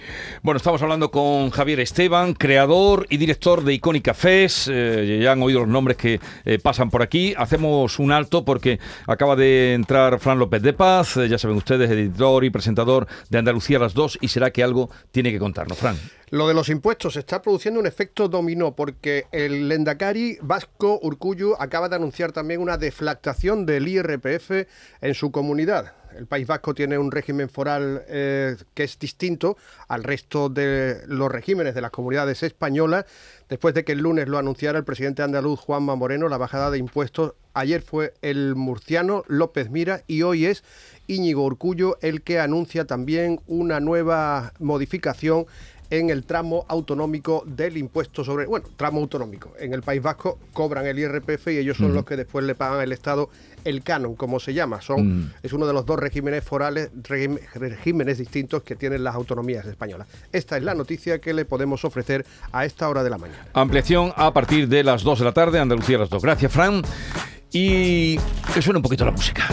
Bueno, 0.42 0.56
estamos 0.56 0.82
hablando 0.82 1.12
con 1.12 1.50
Javier 1.50 1.82
Esteban, 1.82 2.34
creador 2.34 3.06
y 3.10 3.18
director 3.18 3.66
de 3.66 3.74
Icónica 3.74 4.14
Fest. 4.14 4.70
Eh, 4.72 5.20
ya 5.22 5.34
han 5.34 5.42
oído 5.44 5.60
los 5.60 5.68
nombres 5.68 5.98
que 5.98 6.22
eh, 6.46 6.60
pasan 6.60 6.90
por 6.90 7.02
aquí. 7.02 7.34
Hacemos 7.38 8.00
un 8.00 8.14
alto 8.14 8.46
porque 8.46 8.80
acaba 9.06 9.36
de 9.36 9.74
entrar 9.74 10.18
Fran 10.20 10.40
López 10.40 10.62
de 10.62 10.72
Paz, 10.72 11.18
eh, 11.18 11.28
ya 11.28 11.38
saben 11.38 11.58
ustedes, 11.58 11.92
editor 11.92 12.46
y 12.46 12.50
presentador 12.52 13.06
de 13.30 13.38
Andalucía 13.38 13.80
a 13.80 13.82
las 13.82 13.94
dos, 13.96 14.18
y 14.22 14.30
será 14.30 14.52
que 14.52 14.64
algo 14.64 14.90
tiene 15.12 15.34
que 15.34 15.40
contarnos. 15.40 15.78
Fran. 15.78 15.98
Lo 16.30 16.46
de 16.50 16.54
los 16.54 16.68
impuestos 16.68 17.16
está 17.16 17.42
produciendo 17.42 17.80
un 17.80 17.88
efecto 17.88 18.28
dominó 18.28 18.76
porque 18.76 19.28
el 19.32 19.70
Lendakari 19.70 20.38
vasco 20.42 21.00
Urcuyu 21.02 21.56
acaba 21.58 21.88
de 21.88 21.96
anunciar 21.96 22.34
también 22.34 22.60
una 22.60 22.76
deflactación 22.76 23.66
del 23.66 23.88
IRPF 23.88 24.68
en 25.00 25.14
su 25.14 25.32
comunidad. 25.32 25.94
El 26.18 26.28
País 26.28 26.46
Vasco 26.46 26.74
tiene 26.74 26.98
un 26.98 27.12
régimen 27.12 27.48
foral 27.48 28.04
eh, 28.08 28.58
que 28.74 28.84
es 28.84 29.00
distinto 29.00 29.56
al 29.88 30.04
resto 30.04 30.50
de 30.50 31.02
los 31.06 31.32
regímenes 31.32 31.76
de 31.76 31.82
las 31.82 31.92
comunidades 31.92 32.44
españolas. 32.44 33.06
Después 33.48 33.74
de 33.74 33.86
que 33.86 33.94
el 33.94 34.00
lunes 34.00 34.28
lo 34.28 34.38
anunciara 34.38 34.80
el 34.80 34.84
presidente 34.84 35.22
andaluz 35.22 35.60
Juanma 35.60 35.96
Moreno, 35.96 36.28
la 36.28 36.38
bajada 36.38 36.72
de 36.72 36.78
impuestos 36.78 37.36
ayer 37.54 37.82
fue 37.82 38.14
el 38.22 38.56
murciano 38.56 39.24
López 39.28 39.70
Mira 39.70 40.04
y 40.08 40.22
hoy 40.22 40.46
es 40.46 40.64
Íñigo 41.08 41.44
Urcullo 41.44 41.98
el 42.02 42.22
que 42.22 42.40
anuncia 42.40 42.86
también 42.86 43.40
una 43.48 43.80
nueva 43.80 44.54
modificación 44.60 45.46
en 45.90 46.10
el 46.10 46.24
tramo 46.24 46.66
autonómico 46.68 47.44
del 47.46 47.78
impuesto 47.78 48.24
sobre, 48.24 48.46
bueno, 48.46 48.68
tramo 48.76 49.00
autonómico. 49.00 49.54
En 49.60 49.74
el 49.74 49.82
País 49.82 50.02
Vasco 50.02 50.40
cobran 50.54 50.86
el 50.86 51.00
IRPF 51.00 51.48
y 51.48 51.58
ellos 51.58 51.78
son 51.78 51.94
los 51.94 52.06
que 52.06 52.16
después 52.16 52.46
le 52.46 52.56
pagan 52.56 52.80
al 52.80 52.92
Estado 52.92 53.30
el 53.64 53.84
canon, 53.84 54.16
como 54.16 54.40
se 54.40 54.54
llama. 54.54 54.82
Son, 54.82 55.08
Mm. 55.08 55.32
Es 55.44 55.54
uno 55.54 55.66
de 55.68 55.74
los 55.74 55.86
dos 55.86 56.00
regímenes 56.00 56.44
forales, 56.44 56.90
regímenes 57.04 58.18
distintos 58.18 58.64
que 58.64 58.76
tienen 58.76 59.04
las 59.04 59.16
autonomías 59.16 59.66
españolas. 59.66 60.08
Esta 60.32 60.58
es 60.58 60.64
la 60.64 60.74
noticia 60.74 61.20
que 61.20 61.34
le 61.34 61.46
podemos 61.46 61.86
ofrecer 61.86 62.26
a 62.52 62.66
esta 62.66 62.90
hora 62.90 63.04
de 63.04 63.10
la 63.10 63.18
mañana. 63.18 63.48
Ampliación 63.54 64.14
a 64.16 64.34
partir 64.34 64.68
de 64.68 64.84
las 64.84 65.04
2 65.04 65.20
de 65.20 65.26
la 65.26 65.34
tarde, 65.34 65.60
Andalucía 65.60 65.98
a 65.98 66.00
las 66.02 66.10
2. 66.10 66.22
Gracias, 66.22 66.52
Fran. 66.52 66.82
Y 67.52 68.18
que 68.54 68.62
suene 68.62 68.78
un 68.78 68.84
poquito 68.84 69.06
la 69.06 69.12
música. 69.12 69.48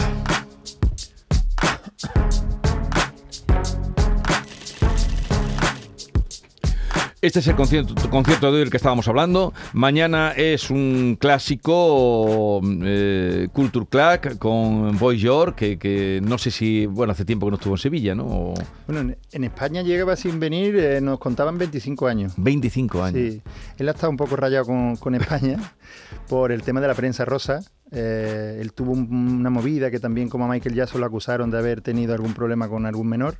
Este 7.25 7.39
es 7.39 7.47
el 7.47 7.55
concierto, 7.55 7.95
concierto 8.11 8.45
de 8.47 8.53
hoy 8.53 8.59
del 8.59 8.69
que 8.69 8.77
estábamos 8.77 9.07
hablando. 9.07 9.51
Mañana 9.73 10.33
es 10.37 10.69
un 10.69 11.17
clásico 11.19 12.61
eh, 12.83 13.47
Culture 13.51 13.87
Clack 13.89 14.37
con 14.37 14.95
Boy 14.99 15.17
York, 15.17 15.55
que, 15.55 15.79
que 15.79 16.19
no 16.23 16.37
sé 16.37 16.51
si, 16.51 16.85
bueno, 16.85 17.13
hace 17.13 17.25
tiempo 17.25 17.47
que 17.47 17.51
no 17.51 17.55
estuvo 17.57 17.73
en 17.73 17.77
Sevilla, 17.79 18.13
¿no? 18.13 18.25
O 18.27 18.53
Bueno, 18.85 19.15
en, 19.31 19.43
España 19.43 19.81
llegaba 19.81 20.15
sin 20.15 20.39
venir, 20.39 20.75
eh, 20.77 21.01
nos 21.01 21.17
contaban 21.17 21.57
25 21.57 22.05
años. 22.05 22.33
25 22.37 23.01
años. 23.01 23.19
Sí, 23.33 23.41
él 23.79 23.87
ha 23.89 23.91
estado 23.93 24.11
un 24.11 24.17
poco 24.17 24.35
rayado 24.35 24.65
con, 24.65 24.95
con 24.97 25.15
España 25.15 25.57
por 26.29 26.51
el 26.51 26.61
tema 26.61 26.79
de 26.79 26.87
la 26.89 26.93
prensa 26.93 27.25
rosa. 27.25 27.61
Eh, 27.91 28.59
él 28.61 28.71
tuvo 28.73 28.91
un- 28.91 29.11
una 29.39 29.49
movida 29.49 29.89
que 29.89 29.99
también 29.99 30.29
como 30.29 30.45
a 30.45 30.47
Michael 30.47 30.75
Jackson 30.75 31.01
lo 31.01 31.07
acusaron 31.07 31.49
de 31.49 31.57
haber 31.57 31.81
tenido 31.81 32.13
algún 32.13 32.35
problema 32.35 32.67
con 32.69 32.85
algún 32.85 33.07
menor. 33.07 33.37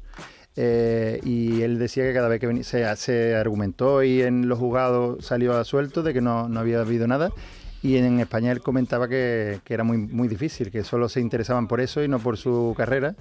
Eh, 0.58 1.20
y 1.24 1.62
él 1.62 1.80
decía 1.80 2.04
que 2.06 2.14
cada 2.14 2.28
vez 2.30 2.40
que 2.40 2.48
venía, 2.48 2.64
se, 2.64 2.96
se 2.96 3.36
argumentó 3.36 4.04
y 4.04 4.22
en 4.22 4.48
los 4.48 4.58
juzgados 4.60 5.26
salió 5.26 5.58
a 5.58 5.64
suelto 5.66 6.02
de 6.04 6.14
que 6.14 6.22
no, 6.22 6.48
no 6.48 6.60
había 6.60 6.80
habido 6.80 7.08
nada. 7.08 7.32
Y 7.84 7.98
en 7.98 8.20
España 8.20 8.52
él 8.52 8.62
comentaba 8.62 9.08
que, 9.08 9.60
que 9.64 9.74
era 9.76 9.84
muy, 9.84 9.98
muy 9.98 10.28
difícil, 10.28 10.72
que 10.72 10.84
solo 10.84 11.08
se 11.08 11.20
interesaban 11.20 11.68
por 11.68 11.82
eso 11.82 12.04
y 12.04 12.08
no 12.08 12.18
por 12.20 12.38
su 12.38 12.74
carrera. 12.76 13.16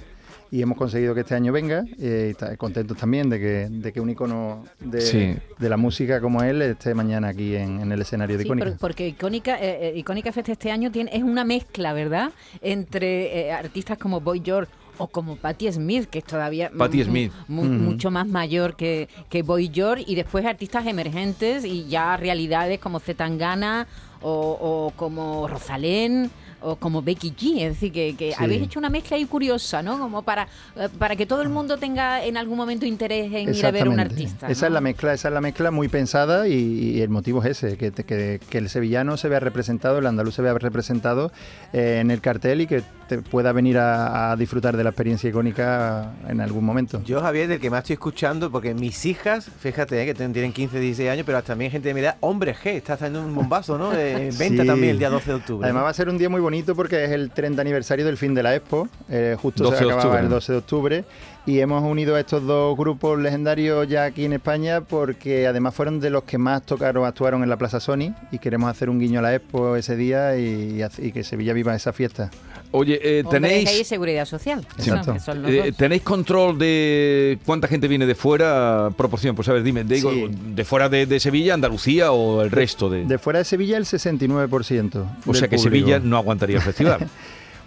Y 0.51 0.63
hemos 0.63 0.79
conseguido 0.79 1.15
que 1.15 1.21
este 1.21 1.35
año 1.35 1.53
venga. 1.53 1.85
eh, 1.99 2.27
y 2.29 2.31
está- 2.31 2.57
contentos 2.57 2.97
también 2.97 3.29
de 3.29 3.39
que, 3.41 3.67
de 3.69 3.93
que 3.93 4.01
un 4.01 4.09
icono 4.09 4.65
de, 4.81 5.01
Sí. 5.03 5.37
de 5.59 5.69
la 5.69 5.77
música 5.77 6.21
como 6.21 6.43
él 6.43 6.63
esté 6.63 6.95
mañana 6.95 7.29
aquí 7.29 7.57
en, 7.57 7.81
en 7.81 7.93
el 7.93 8.01
escenario 8.01 8.39
de 8.39 8.45
Sí, 8.45 8.47
Icónica. 8.49 8.71
por- 8.71 8.79
porque 8.79 9.09
Icónica, 9.09 9.57
eh, 9.61 9.89
eh, 9.89 9.93
Icónica 9.99 10.33
Fest 10.33 10.49
este 10.51 10.71
año 10.71 10.91
tiene, 10.93 11.11
es 11.15 11.23
una 11.25 11.45
mezcla, 11.45 11.93
¿verdad? 11.93 12.31
Entre 12.63 13.49
eh, 13.49 13.53
artistas 13.53 13.99
como 13.99 14.21
Boy 14.21 14.41
George 14.43 14.71
o 14.99 15.09
como 15.09 15.37
Patti 15.37 15.71
Smith, 15.73 16.07
que 16.09 16.19
es 16.19 16.25
todavía 16.25 16.71
Patti 16.77 16.99
mu- 16.99 17.05
Smith. 17.05 17.33
mu- 17.49 17.63
Ujú. 17.63 17.71
mucho 17.73 18.11
más 18.11 18.27
mayor 18.27 18.77
que, 18.77 19.09
que 19.29 19.43
Boy 19.43 19.71
George, 19.73 20.05
y 20.07 20.15
después 20.15 20.45
artistas 20.47 20.87
emergentes 20.87 21.65
y 21.65 21.87
ya 21.89 22.17
realidades 22.17 22.79
como 22.79 23.01
Zetangana 23.01 23.87
o, 24.23 24.31
o 24.61 24.93
como 24.97 25.49
Rosalén 25.49 26.31
o 26.65 26.77
como 26.77 27.03
Becky 27.03 27.31
G, 27.39 27.63
es 27.63 27.75
decir, 27.75 27.93
que, 27.93 28.15
que 28.17 28.31
Sí. 28.33 28.43
habéis 28.43 28.63
hecho 28.63 28.79
una 28.79 28.89
mezcla 28.91 29.17
ahí 29.17 29.25
curiosa, 29.27 29.83
¿no? 29.83 29.99
Como 29.99 30.23
para, 30.23 30.49
eh, 30.77 30.89
para 30.99 31.15
que 31.17 31.27
todo 31.27 31.43
el 31.43 31.49
mundo 31.49 31.77
tenga 31.77 32.25
en 32.25 32.37
algún 32.37 32.57
momento 32.57 32.87
interés 32.87 33.33
en 33.33 33.55
ir 33.55 33.67
a 33.67 33.71
ver 33.71 33.87
a 33.87 33.91
un 33.91 34.01
artista. 34.01 34.49
Esa 34.49 34.63
¿no? 34.67 34.69
es 34.69 34.73
la 34.75 34.81
mezcla, 34.81 35.13
esa 35.13 35.29
es 35.29 35.35
la 35.35 35.41
mezcla 35.41 35.71
muy 35.71 35.89
pensada 35.89 36.49
y, 36.49 36.55
y 36.55 37.01
el 37.03 37.09
motivo 37.11 37.43
es 37.45 37.63
ese, 37.63 37.77
que, 37.77 37.93
que- 37.93 38.41
que 38.49 38.59
el 38.59 38.69
sevillano 38.69 39.17
se 39.17 39.29
vea 39.29 39.41
representado, 39.41 39.99
el 39.99 40.07
andaluz 40.07 40.35
se 40.35 40.43
vea 40.43 40.55
representado 40.55 41.31
eh, 41.73 41.99
en 42.01 42.11
el 42.11 42.21
cartel 42.21 42.63
y 42.63 42.67
que 42.67 42.83
te 43.09 43.19
pueda 43.19 43.53
venir 43.53 43.77
a, 43.77 44.33
a 44.33 44.37
disfrutar 44.37 44.77
de 44.79 44.83
la 44.85 44.91
experiencia 44.91 45.29
icónica 45.29 46.13
en 46.27 46.41
algún 46.41 46.65
momento. 46.65 47.03
Yo, 47.05 47.21
Javier, 47.21 47.49
del 47.49 47.61
que 47.61 47.69
más 47.69 47.81
estoy 47.81 47.95
escuchando, 47.95 48.51
porque 48.51 48.73
mis 48.73 49.05
hijas, 49.05 49.51
fíjate, 49.61 50.03
eh, 50.03 50.07
que 50.07 50.15
tienen 50.15 50.53
15, 50.55 50.81
16 50.81 51.11
años, 51.11 51.27
pero 51.27 51.43
también 51.43 51.71
gente 51.71 51.89
de 51.89 51.95
mi 51.95 52.01
edad, 52.01 52.17
hombre 52.21 52.55
G, 52.55 52.71
está 52.71 52.95
haciendo 52.95 53.21
un 53.23 53.35
bombazo, 53.35 53.77
¿no? 53.77 53.93
Eh, 53.93 54.29
En 54.31 54.39
venta 54.39 54.63
Sí. 54.63 54.67
también 54.67 54.93
el 54.93 54.99
día 54.99 55.11
12 55.11 55.27
de 55.31 55.35
octubre. 55.37 55.65
Además 55.67 55.81
¿no? 55.81 55.85
va 55.85 55.91
a 55.91 55.95
ser 55.95 56.09
un 56.09 56.17
día 56.17 56.29
muy 56.31 56.41
bonito 56.41 56.54
porque 56.75 57.05
es 57.05 57.11
el 57.11 57.31
30 57.31 57.61
aniversario 57.61 58.05
del 58.07 58.17
fin 58.17 58.35
de 58.35 58.43
la 58.43 58.55
Expo, 58.55 58.89
eh, 59.09 59.37
justo 59.41 59.65
12 59.65 59.77
se 59.77 59.85
acababa 59.85 60.03
octubre. 60.05 60.23
el 60.23 60.29
12 60.29 60.53
de 60.53 60.59
octubre 60.59 61.05
y 61.47 61.61
hemos 61.61 61.83
unido 61.83 62.15
a 62.17 62.21
estos 62.21 62.47
dos 62.47 62.77
grupos 62.77 63.19
legendarios 63.21 63.87
ya 63.87 64.05
aquí 64.05 64.25
en 64.25 64.33
España 64.33 64.81
porque 64.81 65.47
además 65.47 65.75
fueron 65.75 66.01
de 66.01 66.09
los 66.11 66.25
que 66.25 66.39
más 66.39 66.65
tocaron, 66.65 67.05
actuaron 67.05 67.43
en 67.43 67.51
la 67.51 67.57
Plaza 67.59 67.81
Sony 67.81 68.15
y 68.33 68.39
queremos 68.39 68.71
hacer 68.71 68.89
un 68.89 68.99
guiño 68.99 69.19
a 69.19 69.23
la 69.23 69.35
Expo 69.35 69.77
ese 69.77 69.95
día 69.97 70.37
y, 70.39 70.77
y 70.77 70.83
hace- 70.83 71.07
y 71.07 71.13
que 71.13 71.23
Sevilla 71.23 71.53
viva 71.53 71.75
esa 71.75 71.93
fiesta. 71.93 72.31
Oye, 72.71 72.99
eh, 73.03 73.25
tenéis... 73.31 73.69
G 73.71 73.81
y 73.83 73.85
seguridad 73.85 74.25
social. 74.25 74.67
Exacto. 74.79 75.19
son 75.21 75.45
Eh. 75.47 75.73
¿Tenéis 75.77 76.03
control 76.03 76.59
de 76.59 77.39
cuánta 77.45 77.69
gente 77.69 77.87
viene 77.89 78.07
de 78.07 78.15
fuera? 78.15 78.89
Proporción, 78.97 79.37
pues 79.37 79.47
a 79.49 79.53
ver, 79.53 79.63
dime, 79.63 79.85
digo, 79.85 80.11
Sí. 80.11 80.27
de 80.31 80.65
fuera 80.65 80.89
de, 80.89 81.07
de 81.07 81.21
Sevilla, 81.21 81.55
Andalucía 81.55 82.11
o 82.11 82.43
el 82.43 82.51
resto 82.51 82.89
de... 82.91 83.05
De 83.05 83.19
fuera 83.19 83.39
de 83.41 83.45
Sevilla 83.45 83.77
el 83.77 83.85
69%. 83.85 85.05
o 85.27 85.35
sea 85.35 85.47
que 85.49 85.57
público. 85.57 85.63
Sevilla 85.63 85.99
no 86.01 86.17
aguantaría 86.17 86.57
el 86.57 86.63
festival. 86.63 87.07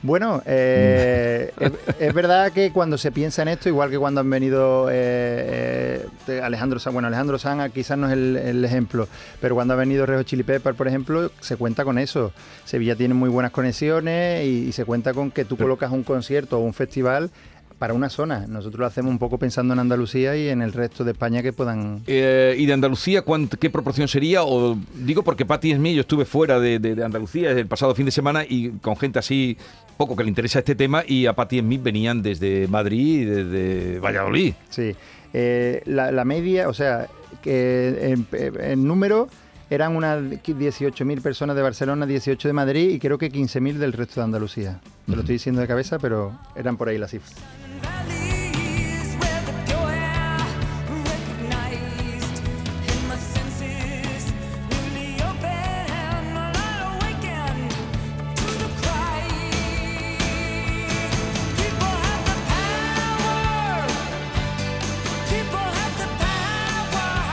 Bueno, 0.03 0.43
eh, 0.45 1.51
es, 1.59 1.71
es 1.99 2.13
verdad 2.13 2.51
que 2.51 2.71
cuando 2.71 2.97
se 2.97 3.11
piensa 3.11 3.41
en 3.41 3.47
esto, 3.47 3.67
igual 3.67 3.89
que 3.89 3.97
cuando 3.97 4.21
han 4.21 4.29
venido 4.29 4.89
eh, 4.91 6.05
eh, 6.27 6.41
Alejandro 6.41 6.79
San, 6.79 6.93
bueno, 6.93 7.07
Alejandro 7.07 7.39
San 7.39 7.71
quizás 7.71 7.97
no 7.97 8.07
es 8.07 8.13
el, 8.13 8.37
el 8.37 8.63
ejemplo, 8.63 9.07
pero 9.41 9.55
cuando 9.55 9.73
ha 9.73 9.77
venido 9.77 10.05
Rejo 10.05 10.23
Chili 10.23 10.43
Pepper, 10.43 10.75
por 10.75 10.87
ejemplo, 10.87 11.31
se 11.39 11.57
cuenta 11.57 11.83
con 11.83 11.97
eso. 11.97 12.31
Sevilla 12.63 12.95
tiene 12.95 13.15
muy 13.15 13.29
buenas 13.29 13.51
conexiones 13.51 14.45
y, 14.45 14.67
y 14.67 14.71
se 14.71 14.85
cuenta 14.85 15.13
con 15.13 15.31
que 15.31 15.45
tú 15.45 15.57
colocas 15.57 15.91
un 15.91 16.03
concierto 16.03 16.59
o 16.59 16.61
un 16.61 16.73
festival 16.73 17.31
para 17.79 17.93
una 17.93 18.09
zona. 18.09 18.45
Nosotros 18.47 18.79
lo 18.79 18.85
hacemos 18.85 19.11
un 19.11 19.19
poco 19.19 19.37
pensando 19.37 19.73
en 19.73 19.79
Andalucía 19.79 20.35
y 20.35 20.49
en 20.49 20.61
el 20.61 20.73
resto 20.73 21.03
de 21.03 21.11
España 21.11 21.41
que 21.43 21.53
puedan... 21.53 22.01
Eh, 22.07 22.55
¿Y 22.57 22.65
de 22.65 22.73
Andalucía 22.73 23.23
qué 23.59 23.69
proporción 23.69 24.07
sería? 24.07 24.43
O 24.43 24.77
digo 24.95 25.23
porque 25.23 25.45
Patti 25.45 25.73
Smith, 25.75 25.93
yo 25.95 26.01
estuve 26.01 26.25
fuera 26.25 26.59
de, 26.59 26.79
de- 26.79 26.95
de 26.95 27.03
Andalucía 27.03 27.51
el 27.51 27.67
pasado 27.67 27.93
fin 27.93 28.05
de 28.05 28.11
semana 28.11 28.43
y 28.47 28.69
con 28.81 28.97
gente 28.97 29.19
así 29.19 29.57
poco 29.97 30.15
que 30.15 30.23
le 30.23 30.29
interesa 30.29 30.59
este 30.59 30.75
tema 30.75 31.03
y 31.07 31.25
a 31.27 31.33
Patti 31.33 31.59
Smith 31.59 31.81
venían 31.83 32.21
desde 32.21 32.67
Madrid 32.67 33.21
y 33.21 33.25
desde 33.25 33.99
Valladolid. 33.99 34.53
Sí, 34.69 34.95
Eh, 35.33 35.81
la, 35.85 36.11
la 36.11 36.23
media, 36.25 36.69
o 36.69 36.73
sea, 36.73 37.07
que 37.43 38.13
en, 38.13 38.25
en 38.61 38.87
número 38.87 39.27
eran 39.69 39.95
unas 39.97 40.23
18.000 40.23 41.21
personas 41.21 41.55
de 41.55 41.61
Barcelona, 41.61 42.05
18 42.05 42.47
de 42.47 42.53
Madrid 42.53 42.89
y 42.91 42.99
creo 42.99 43.17
que 43.17 43.29
15.000 43.29 43.73
del 43.73 43.91
resto 43.93 44.21
de 44.21 44.23
Andalucía. 44.23 44.79
Te 45.05 45.11
lo 45.11 45.19
estoy 45.19 45.33
diciendo 45.35 45.59
de 45.61 45.67
cabeza, 45.67 45.99
pero 45.99 46.31
eran 46.55 46.77
por 46.77 46.87
ahí 46.87 46.97
las 46.97 47.11
cifras. 47.11 47.35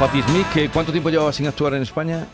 Patti 0.04 0.20
Smith, 0.22 0.46
¿qué- 0.52 0.68
¿cuánto 0.68 0.92
tiempo 0.92 1.08
llevaba 1.08 1.32
sin 1.32 1.46
actuar 1.46 1.72
en 1.72 1.82
España? 1.82 2.26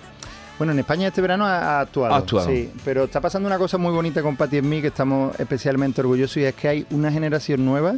Bueno, 0.59 0.73
en 0.73 0.81
España 0.81 1.07
este 1.07 1.21
verano 1.21 1.47
ha, 1.47 1.79
ha 1.79 1.81
actuado. 1.83 2.13
Ha 2.13 2.17
actuado. 2.19 2.49
Sí, 2.49 2.69
pero 2.85 3.05
está 3.05 3.21
pasando 3.21 3.47
una 3.47 3.59
cosa 3.59 3.79
muy 3.79 3.93
bonita 3.93 4.23
con 4.23 4.37
Patti 4.37 4.59
Smith 4.59 4.81
que 4.83 4.89
estamos 4.89 5.39
especialmente 5.39 6.01
orgullosos 6.01 6.37
y 6.39 6.45
es 6.45 6.55
que 6.57 6.67
hay 6.69 6.87
una 6.91 7.13
generación 7.13 7.65
nueva 7.65 7.95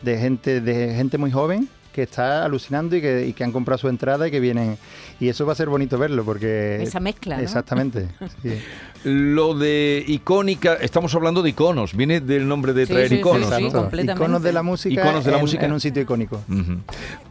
de 0.00 0.16
gente, 0.18 0.62
de 0.62 0.94
gente 0.94 1.18
muy 1.18 1.30
joven 1.30 1.68
que 2.00 2.04
está 2.10 2.44
alucinando 2.44 2.96
y 2.96 3.00
que, 3.00 3.26
y 3.26 3.32
que 3.32 3.44
han 3.44 3.52
comprado 3.52 3.78
su 3.78 3.88
entrada 3.88 4.26
y 4.26 4.30
que 4.30 4.40
vienen. 4.40 4.78
Y 5.20 5.28
eso 5.28 5.44
va 5.44 5.52
a 5.52 5.54
ser 5.56 5.68
bonito 5.68 5.98
verlo 5.98 6.24
porque... 6.24 6.82
Esa 6.82 6.98
mezcla, 7.00 7.36
¿no? 7.36 7.42
Exactamente. 7.42 8.08
sí. 8.42 8.58
Lo 9.04 9.54
de 9.54 10.02
icónica, 10.06 10.74
estamos 10.74 11.14
hablando 11.14 11.42
de 11.42 11.50
iconos, 11.50 11.94
viene 11.94 12.20
del 12.20 12.46
nombre 12.48 12.72
de 12.72 12.86
Sí, 12.86 12.92
traer 12.92 13.08
sí, 13.08 13.14
iconos. 13.16 13.54
sí, 13.54 13.64
¿no? 13.64 13.72
Completamente. 13.72 14.22
Iconos 14.22 14.42
de 14.42 14.52
la 14.52 14.62
música, 14.62 15.00
Iconos 15.02 15.24
de 15.24 15.30
la 15.30 15.36
en, 15.38 15.42
música. 15.42 15.66
en 15.66 15.72
un 15.72 15.80
sitio 15.80 16.02
icónico. 16.02 16.42
Ujú. 16.48 16.78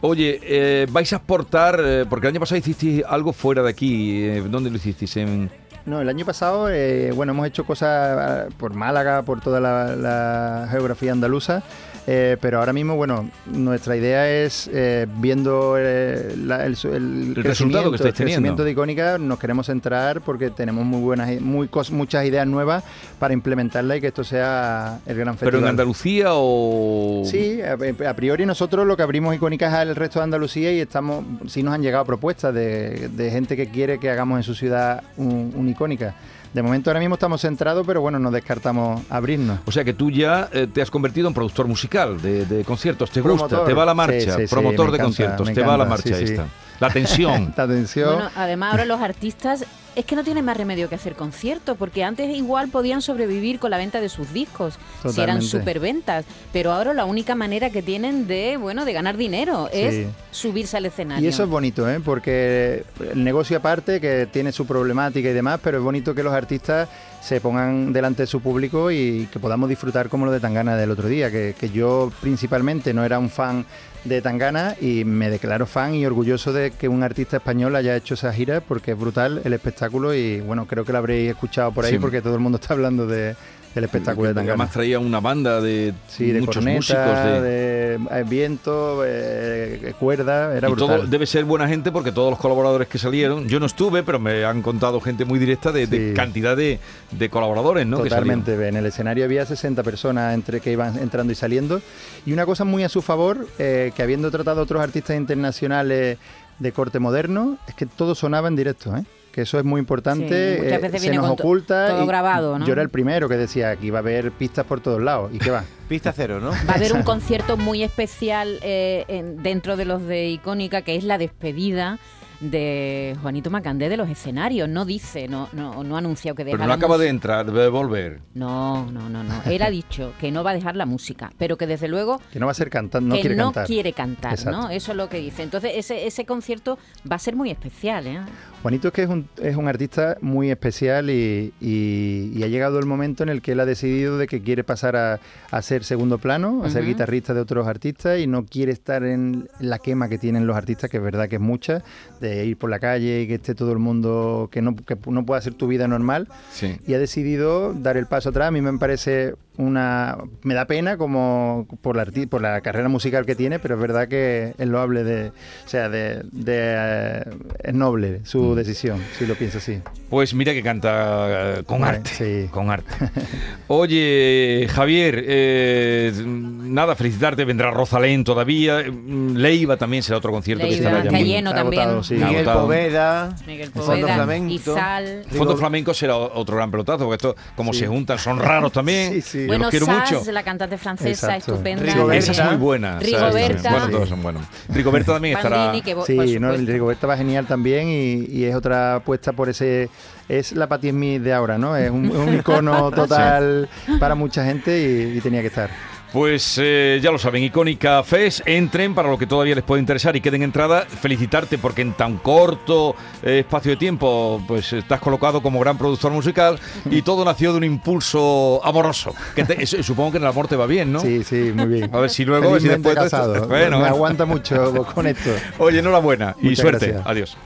Oye, 0.02 0.40
eh, 0.42 0.86
vais 0.90 1.12
a 1.12 1.16
exportar, 1.16 1.80
eh, 1.84 2.04
porque 2.08 2.26
el 2.28 2.32
año 2.34 2.40
pasado 2.40 2.58
hicisteis 2.58 3.02
algo 3.08 3.32
fuera 3.32 3.62
de 3.62 3.70
aquí. 3.70 4.22
eh, 4.22 4.42
¿Dónde 4.48 4.70
lo 4.70 4.76
hicisteis? 4.76 5.16
En... 5.16 5.50
No, 5.86 6.00
el 6.00 6.08
año 6.08 6.24
pasado, 6.26 6.68
eh, 6.70 7.10
bueno, 7.14 7.32
hemos 7.32 7.46
hecho 7.46 7.64
cosas 7.64 8.48
eh, 8.48 8.52
por 8.58 8.74
Málaga, 8.74 9.22
por 9.22 9.40
toda 9.40 9.60
la, 9.60 9.96
la 9.96 10.68
geografía 10.70 11.10
andaluza, 11.12 11.62
eh, 12.06 12.36
pero 12.40 12.58
ahora 12.58 12.72
mismo, 12.72 12.96
bueno, 12.96 13.28
nuestra 13.46 13.96
idea 13.96 14.28
es, 14.28 14.68
eh, 14.72 15.06
viendo 15.18 15.76
eh, 15.78 16.34
la- 16.44 16.66
el, 16.66 16.76
el 16.84 17.34
El 17.36 17.44
resultado 17.44 17.90
que 17.90 17.96
estáis 17.96 18.10
el 18.14 18.24
crecimiento 18.24 18.36
teniendo. 18.40 18.64
de 18.64 18.70
Icónica, 18.72 19.18
nos 19.18 19.38
queremos 19.38 19.66
centrar 19.66 20.20
porque 20.22 20.50
tenemos 20.50 20.84
muy 20.84 21.00
buenas, 21.00 21.40
muy 21.40 21.68
muchas 21.92 22.24
ideas 22.26 22.46
nuevas 22.46 22.82
para 23.18 23.34
implementarla 23.34 23.96
y 23.96 24.00
que 24.00 24.08
esto 24.08 24.24
sea 24.24 24.98
el 25.06 25.16
gran 25.16 25.34
festival. 25.34 25.52
¿Pero 25.52 25.58
en 25.62 25.68
Andalucía 25.68 26.28
o...? 26.32 27.22
Sí, 27.26 27.60
a, 27.62 27.76
a 28.08 28.14
priori 28.14 28.46
nosotros 28.46 28.86
lo 28.86 28.96
que 28.96 29.02
abrimos 29.02 29.34
icónicas 29.34 29.72
al 29.74 29.94
resto 29.94 30.18
de 30.20 30.24
Andalucía 30.24 30.72
y 30.72 30.80
estamos, 30.80 31.24
sí 31.48 31.62
nos 31.62 31.74
han 31.74 31.82
llegado 31.82 32.04
propuestas 32.04 32.54
de, 32.54 33.08
de 33.08 33.30
gente 33.30 33.56
que 33.56 33.68
quiere 33.68 33.98
que 33.98 34.10
hagamos 34.10 34.38
en 34.38 34.42
su 34.42 34.54
ciudad 34.54 35.02
un, 35.16 35.52
un 35.54 35.68
icónica. 35.68 36.14
De 36.52 36.62
momento 36.62 36.90
ahora 36.90 36.98
mismo 37.00 37.14
estamos 37.14 37.40
centrados, 37.40 37.86
pero 37.86 38.00
bueno, 38.00 38.18
no 38.18 38.30
descartamos 38.30 39.02
abrirnos. 39.08 39.60
O 39.66 39.72
sea 39.72 39.84
que 39.84 39.92
tú 39.92 40.10
ya 40.10 40.48
eh, 40.52 40.66
te 40.66 40.82
has 40.82 40.90
convertido 40.90 41.28
en 41.28 41.34
productor 41.34 41.68
musical 41.68 42.20
de, 42.20 42.44
de 42.44 42.64
conciertos, 42.64 43.10
te 43.10 43.20
gusta, 43.20 43.64
te 43.64 43.72
va 43.72 43.84
la 43.84 43.94
marcha, 43.94 44.20
Sí, 44.20 44.30
sí, 44.30 44.46
sí, 44.48 44.54
promotor 44.54 44.90
de 44.90 44.96
encanta, 44.96 45.04
conciertos, 45.04 45.52
te 45.52 45.60
va 45.60 45.76
la 45.76 45.84
encanta, 45.84 45.88
marcha 45.88 46.16
sí, 46.16 46.26
sí. 46.26 46.32
esta. 46.32 46.46
La 46.80 46.90
tensión. 46.90 47.52
La 47.56 47.64
atención. 47.64 48.14
Bueno, 48.14 48.30
además 48.34 48.72
ahora 48.72 48.84
los 48.84 49.00
artistas 49.00 49.64
es 49.96 50.04
que 50.04 50.16
no 50.16 50.24
tienen 50.24 50.44
más 50.44 50.56
remedio 50.56 50.88
que 50.88 50.94
hacer 50.94 51.14
conciertos, 51.14 51.76
porque 51.76 52.04
antes 52.04 52.34
igual 52.36 52.68
podían 52.68 53.02
sobrevivir 53.02 53.58
con 53.58 53.70
la 53.70 53.76
venta 53.76 54.00
de 54.00 54.08
sus 54.08 54.32
discos, 54.32 54.78
si 55.08 55.20
eran 55.20 55.42
superventas, 55.42 56.24
pero 56.52 56.72
ahora 56.72 56.94
la 56.94 57.04
única 57.04 57.34
manera 57.34 57.70
que 57.70 57.82
tienen 57.82 58.26
de, 58.26 58.56
bueno, 58.56 58.84
de 58.84 58.92
ganar 58.92 59.16
dinero 59.16 59.68
es 59.72 60.06
subirse 60.30 60.76
al 60.76 60.86
escenario. 60.86 61.24
Y 61.24 61.28
eso 61.28 61.42
es 61.42 61.48
bonito, 61.48 61.88
¿eh? 61.88 62.00
porque 62.04 62.84
el 63.12 63.24
negocio 63.24 63.56
aparte, 63.58 64.00
que 64.00 64.28
tiene 64.30 64.52
su 64.52 64.66
problemática 64.66 65.28
y 65.28 65.32
demás, 65.32 65.60
pero 65.62 65.78
es 65.78 65.84
bonito 65.84 66.14
que 66.14 66.22
los 66.22 66.32
artistas 66.32 66.88
se 67.20 67.40
pongan 67.40 67.92
delante 67.92 68.22
de 68.22 68.26
su 68.26 68.40
público 68.40 68.90
y 68.90 69.28
que 69.32 69.38
podamos 69.38 69.68
disfrutar 69.68 70.08
como 70.08 70.24
lo 70.24 70.32
de 70.32 70.40
Tangana 70.40 70.76
del 70.76 70.90
otro 70.90 71.08
día, 71.08 71.30
que, 71.30 71.54
que 71.58 71.70
yo 71.70 72.10
principalmente 72.20 72.94
no 72.94 73.04
era 73.04 73.18
un 73.18 73.28
fan 73.28 73.66
de 74.04 74.22
Tangana 74.22 74.76
y 74.80 75.04
me 75.04 75.28
declaro 75.30 75.66
fan 75.66 75.94
y 75.94 76.06
orgulloso 76.06 76.52
de 76.52 76.70
que 76.70 76.88
un 76.88 77.02
artista 77.02 77.36
español 77.36 77.76
haya 77.76 77.96
hecho 77.96 78.14
esa 78.14 78.32
gira 78.32 78.60
porque 78.60 78.92
es 78.92 78.98
brutal 78.98 79.42
el 79.44 79.52
espectáculo 79.52 80.14
y 80.14 80.40
bueno, 80.40 80.66
creo 80.66 80.84
que 80.84 80.92
lo 80.92 80.98
habréis 80.98 81.30
escuchado 81.30 81.72
por 81.72 81.84
ahí 81.84 81.92
Sí. 81.92 81.98
porque 81.98 82.22
todo 82.22 82.34
el 82.34 82.40
mundo 82.40 82.58
está 82.60 82.72
hablando 82.74 83.06
de, 83.06 83.34
del 83.74 83.84
espectáculo 83.84 84.28
de 84.28 84.34
Tangana. 84.34 84.52
Además 84.52 84.70
traía 84.72 84.98
una 84.98 85.20
banda 85.20 85.60
de, 85.60 85.94
Sí, 86.08 86.32
de 86.32 86.40
muchos 86.40 86.56
corneta, 86.56 86.76
músicos. 86.76 87.24
De, 87.24 87.40
de, 87.40 87.94
eh, 87.94 88.24
viento, 88.28 89.02
eh, 89.06 89.94
cuerda, 89.98 90.56
era 90.56 90.68
y 90.68 90.74
todo 90.74 90.88
brutal. 90.88 91.10
debe 91.10 91.26
ser 91.26 91.44
buena 91.44 91.68
gente 91.68 91.92
porque 91.92 92.10
todos 92.12 92.30
los 92.30 92.38
colaboradores 92.38 92.88
que 92.88 92.98
salieron, 92.98 93.48
yo 93.48 93.60
no 93.60 93.66
estuve, 93.66 94.02
pero 94.02 94.18
me 94.18 94.44
han 94.44 94.62
contado 94.62 95.00
gente 95.00 95.24
muy 95.24 95.38
directa 95.38 95.70
de, 95.72 96.12
cantidad 96.14 96.56
de, 96.56 96.80
de 97.12 97.30
colaboradores, 97.30 97.86
¿no? 97.86 98.02
Que. 98.02 98.08
Totalmente, 98.08 98.68
en 98.68 98.76
el 98.76 98.86
escenario 98.86 99.24
había 99.24 99.46
60 99.46 99.82
personas 99.82 100.34
entre 100.34 100.60
que 100.60 100.72
iban 100.72 100.98
entrando 100.98 101.32
y 101.32 101.36
saliendo. 101.36 101.80
Y 102.26 102.32
una 102.32 102.46
cosa 102.46 102.64
muy 102.64 102.82
a 102.82 102.88
su 102.88 103.02
favor, 103.02 103.46
eh, 103.58 103.92
que 103.94 104.02
habiendo 104.02 104.30
tratado 104.30 104.60
a 104.60 104.64
otros 104.64 104.82
artistas 104.82 105.16
internacionales 105.16 106.18
de 106.58 106.72
corte 106.72 106.98
moderno, 106.98 107.56
es 107.68 107.74
que 107.74 107.86
todo 107.86 108.14
sonaba 108.14 108.48
en 108.48 108.56
directo, 108.56 108.96
¿eh? 108.96 109.04
Que 109.32 109.42
eso 109.42 109.58
es 109.58 109.64
muy 109.64 109.78
importante, 109.80 110.56
Sí, 110.56 110.62
muchas 110.62 110.78
eh, 110.78 110.82
veces 110.82 111.00
se 111.02 111.06
viene 111.08 111.16
nos 111.18 111.28
con 111.28 111.36
to- 111.36 111.42
oculta. 111.44 111.88
todo 111.88 112.04
y 112.04 112.06
grabado, 112.06 112.58
¿no? 112.58 112.66
Yo 112.66 112.72
era 112.72 112.82
el 112.82 112.88
primero 112.88 113.28
que 113.28 113.36
decía 113.36 113.76
que 113.76 113.86
iba 113.86 113.98
a 113.98 114.00
haber 114.00 114.32
pistas 114.32 114.64
por 114.66 114.80
todos 114.80 115.00
lados. 115.00 115.30
¿Y 115.32 115.38
qué 115.38 115.50
va? 115.50 115.64
Pista 115.88 116.12
cero, 116.12 116.40
¿no? 116.40 116.50
Va 116.50 116.72
a 116.72 116.76
haber 116.76 116.92
un 116.92 117.02
concierto 117.04 117.56
muy 117.56 117.82
especial 117.82 118.58
eh, 118.62 119.04
en- 119.08 119.42
dentro 119.42 119.76
de 119.76 119.84
los 119.84 120.04
de 120.06 120.28
Icónica, 120.28 120.82
que 120.82 120.96
es 120.96 121.04
la 121.04 121.16
despedida 121.18 121.98
de 122.40 123.16
Juanito 123.22 123.50
Macandé 123.50 123.88
de 123.88 123.96
los 123.96 124.08
escenarios. 124.08 124.68
No 124.68 124.84
dice, 124.84 125.28
no, 125.28 125.48
no, 125.52 125.84
no 125.84 125.94
ha 125.94 125.98
anunciado 125.98 126.34
que 126.34 126.44
deja 126.44 126.56
Pero 126.56 126.64
no 126.64 126.68
la 126.68 126.74
acaba 126.74 126.98
de 126.98 127.08
entrar, 127.08 127.50
de 127.50 127.68
volver. 127.68 128.20
No, 128.34 128.90
no, 128.90 129.08
no, 129.08 129.22
no. 129.22 129.42
Él 129.44 129.62
ha 129.62 129.70
dicho 129.70 130.12
que 130.18 130.30
no 130.30 130.42
va 130.42 130.50
a 130.50 130.54
dejar 130.54 130.76
la 130.76 130.86
música, 130.86 131.30
pero 131.38 131.56
que 131.56 131.66
desde 131.66 131.88
luego 131.88 132.20
Que 132.32 132.40
no 132.40 132.46
va 132.46 132.52
a 132.52 132.54
ser 132.54 132.70
cantante, 132.70 133.08
no 133.08 133.14
que 133.14 133.20
quiere 133.20 133.36
no 133.36 133.44
cantar. 133.46 133.66
quiere 133.66 133.92
cantar, 133.92 134.32
Exacto. 134.34 134.58
¿no? 134.62 134.70
Eso 134.70 134.92
es 134.92 134.96
lo 134.96 135.08
que 135.08 135.18
dice. 135.18 135.42
Entonces, 135.42 135.72
ese, 135.74 136.06
ese 136.06 136.24
concierto 136.24 136.78
va 137.10 137.16
a 137.16 137.18
ser 137.18 137.36
muy 137.36 137.50
especial, 137.50 138.06
¿eh? 138.06 138.20
Juanito 138.62 138.88
es 138.88 138.94
que 138.94 139.02
es 139.04 139.08
un, 139.08 139.26
es 139.42 139.56
un 139.56 139.68
artista 139.68 140.18
muy 140.20 140.50
especial 140.50 141.08
y, 141.08 141.52
y- 141.60 142.30
y 142.34 142.42
ha 142.42 142.46
llegado 142.46 142.78
el 142.78 142.84
momento 142.86 143.22
en 143.22 143.30
el 143.30 143.40
que 143.40 143.52
él 143.52 143.60
ha 143.60 143.64
decidido 143.66 144.18
de 144.18 144.26
que 144.26 144.42
quiere 144.42 144.64
pasar 144.64 144.96
a, 144.96 145.18
a 145.50 145.62
ser 145.62 145.82
segundo 145.82 146.18
plano, 146.18 146.62
a 146.64 146.68
ser 146.70 146.84
guitarrista 146.84 147.32
de 147.32 147.40
otros 147.40 147.66
artistas 147.66 148.18
y 148.18 148.26
no 148.26 148.44
quiere 148.44 148.72
estar 148.72 149.02
en 149.04 149.48
la 149.60 149.78
quema 149.78 150.08
que 150.10 150.18
tienen 150.18 150.46
los 150.46 150.56
artistas, 150.56 150.90
que 150.90 150.98
es 150.98 151.02
verdad 151.02 151.28
que 151.28 151.36
es 151.36 151.40
mucha, 151.40 151.82
de 152.20 152.29
ir 152.44 152.56
por 152.56 152.70
la 152.70 152.78
calle 152.78 153.22
y 153.22 153.26
que 153.26 153.34
esté 153.34 153.54
todo 153.54 153.72
el 153.72 153.78
mundo, 153.78 154.48
que 154.50 154.62
no, 154.62 154.76
que 154.76 154.96
no 155.06 155.24
pueda 155.24 155.38
hacer 155.38 155.54
tu 155.54 155.66
vida 155.66 155.88
normal. 155.88 156.28
Sí. 156.52 156.76
Y 156.86 156.94
ha 156.94 156.98
decidido 156.98 157.72
dar 157.72 157.96
el 157.96 158.06
paso 158.06 158.30
atrás. 158.30 158.48
A 158.48 158.50
mí 158.50 158.60
me 158.60 158.76
parece 158.78 159.34
una... 159.60 160.16
Me 160.42 160.54
da 160.54 160.64
pena 160.66 160.96
como 160.96 161.66
por 161.82 161.96
la, 161.96 162.06
arti- 162.06 162.28
por 162.28 162.40
la 162.42 162.60
carrera 162.60 162.88
musical 162.88 163.26
que 163.26 163.34
tiene, 163.34 163.58
pero 163.58 163.74
es 163.76 163.80
verdad 163.80 164.08
que 164.08 164.54
es 164.58 164.66
loable 164.68 165.04
de... 165.04 165.28
O 165.28 165.68
sea, 165.68 165.88
de... 165.88 166.22
de, 166.32 166.54
eh, 166.56 167.22
es 167.62 167.74
noble 167.74 168.00
Mm. 168.20 168.24
su 168.24 168.54
decisión, 168.54 168.98
si 169.18 169.26
lo 169.26 169.34
piensa 169.34 169.58
así. 169.58 169.80
Pues 170.08 170.32
mira 170.34 170.52
que 170.52 170.62
canta 170.62 171.58
eh, 171.58 171.62
con 171.64 171.84
arte. 171.84 172.10
sí. 172.10 172.48
Con 172.50 172.70
arte. 172.70 172.90
Oye, 173.68 174.66
Javier, 174.70 175.24
eh, 175.26 176.12
nada, 176.26 176.96
felicitarte. 176.96 177.44
Vendrá 177.44 177.70
Rosalén 177.70 178.24
todavía. 178.24 178.82
mm, 178.90 179.36
Leiva 179.36 179.76
también 179.76 180.02
será 180.02 180.18
otro 180.18 180.32
concierto 180.32 180.64
que 180.64 180.70
Leiva, 180.70 180.86
estará 180.88 181.04
ya 181.04 181.10
que 181.10 181.16
muy- 181.16 181.24
lleno 181.24 181.50
Está 181.50 181.62
también. 181.62 181.82
agotado, 181.82 182.02
sí. 182.02 182.14
Está 182.14 182.26
Miguel. 182.28 182.44
Poveda, 182.44 183.36
Miguel 183.46 183.70
Fondo 183.70 183.86
Poveda, 183.86 184.14
Flamenco. 184.14 184.52
Izal. 184.52 185.24
Fondo 185.30 185.56
Flamenco 185.56 185.94
será 185.94 186.16
otro 186.16 186.56
gran 186.56 186.70
pelotazo, 186.70 187.04
porque 187.04 187.14
esto, 187.28 187.36
como 187.56 187.72
Sí. 187.72 187.80
se 187.80 187.86
juntan, 187.86 188.18
son 188.18 188.38
raros 188.38 188.72
también. 188.72 189.12
Sí, 189.20 189.22
sí. 189.22 189.46
Bueno, 189.50 189.64
los 189.64 189.70
quiero 189.70 189.86
Saz, 189.86 190.12
mucho. 190.12 190.32
la 190.32 190.42
cantante 190.42 190.78
francesa, 190.78 191.26
Exacto. 191.36 191.52
estupenda. 191.52 191.82
Rigoberta. 191.82 192.32
Esa 192.32 192.42
es 192.44 192.48
muy 192.50 192.56
buena. 192.58 192.98
Rigoberta. 192.98 193.70
Bueno, 193.70 193.88
todos 193.90 194.08
son 194.08 194.22
buenos. 194.22 194.42
Rigoberta 194.68 195.12
también 195.14 195.36
estará. 195.36 195.66
Bandini, 195.66 195.94
Sí, 196.06 196.38
no, 196.38 196.52
Rigoberta 196.52 197.06
va 197.06 197.16
genial 197.16 197.46
también 197.46 197.88
y, 197.88 198.26
y 198.30 198.44
es 198.44 198.54
otra 198.54 198.96
apuesta 198.96 199.32
por 199.32 199.48
ese... 199.48 199.88
Es 200.28 200.52
la 200.52 200.68
Patti 200.68 200.90
Smith 200.90 201.22
de 201.22 201.32
ahora, 201.32 201.58
¿no? 201.58 201.76
Es 201.76 201.90
un, 201.90 202.08
un 202.10 202.34
icono 202.38 202.90
total 202.92 203.68
para 203.98 204.14
mucha 204.14 204.44
gente 204.44 204.80
y, 204.80 205.18
y 205.18 205.20
tenía 205.20 205.40
que 205.40 205.48
estar. 205.48 205.70
Pues 206.12 206.58
eh, 206.60 206.98
ya 207.00 207.12
lo 207.12 207.18
saben, 207.18 207.44
Icónica 207.44 208.02
Fest, 208.02 208.40
entren 208.44 208.94
para 208.96 209.08
lo 209.08 209.16
que 209.16 209.26
todavía 209.26 209.54
les 209.54 209.62
puede 209.62 209.80
interesar 209.80 210.16
y 210.16 210.20
queden 210.20 210.42
entrada. 210.42 210.82
Felicitarte 210.82 211.56
porque 211.56 211.82
en 211.82 211.92
tan 211.92 212.16
corto 212.18 212.96
eh, 213.22 213.40
espacio 213.40 213.70
de 213.70 213.76
tiempo 213.76 214.42
pues 214.48 214.72
estás 214.72 214.98
colocado 215.00 215.40
como 215.40 215.60
gran 215.60 215.78
productor 215.78 216.10
musical 216.10 216.58
y 216.90 217.02
todo 217.10 217.24
nació 217.24 217.52
de 217.52 217.58
un 217.58 217.64
impulso 217.64 218.60
amoroso. 218.64 219.14
Que 219.36 219.44
te- 219.44 219.64
supongo 219.66 220.10
que 220.10 220.16
en 220.16 220.24
el 220.24 220.28
amor 220.30 220.48
te 220.48 220.56
va 220.56 220.66
bien, 220.66 220.92
¿no? 220.92 220.98
Sí, 221.00 221.22
sí, 221.22 221.52
muy 221.54 221.66
bien. 221.66 221.94
A 221.94 222.00
ver 222.00 222.10
si 222.10 222.24
luego, 222.24 222.58
si 222.58 222.66
después 222.66 222.96
de 222.96 223.04
esto-. 223.06 223.46
Bueno, 223.48 223.78
me 223.80 223.86
aguanta 223.86 224.24
mucho 224.24 224.84
con 224.94 225.06
esto. 225.06 225.30
Oye, 225.58 225.78
enhorabuena 225.78 226.34
y 226.40 226.46
Muchas 226.46 226.58
suerte. 226.58 226.86
gracias. 226.88 227.06
Adiós. 227.06 227.36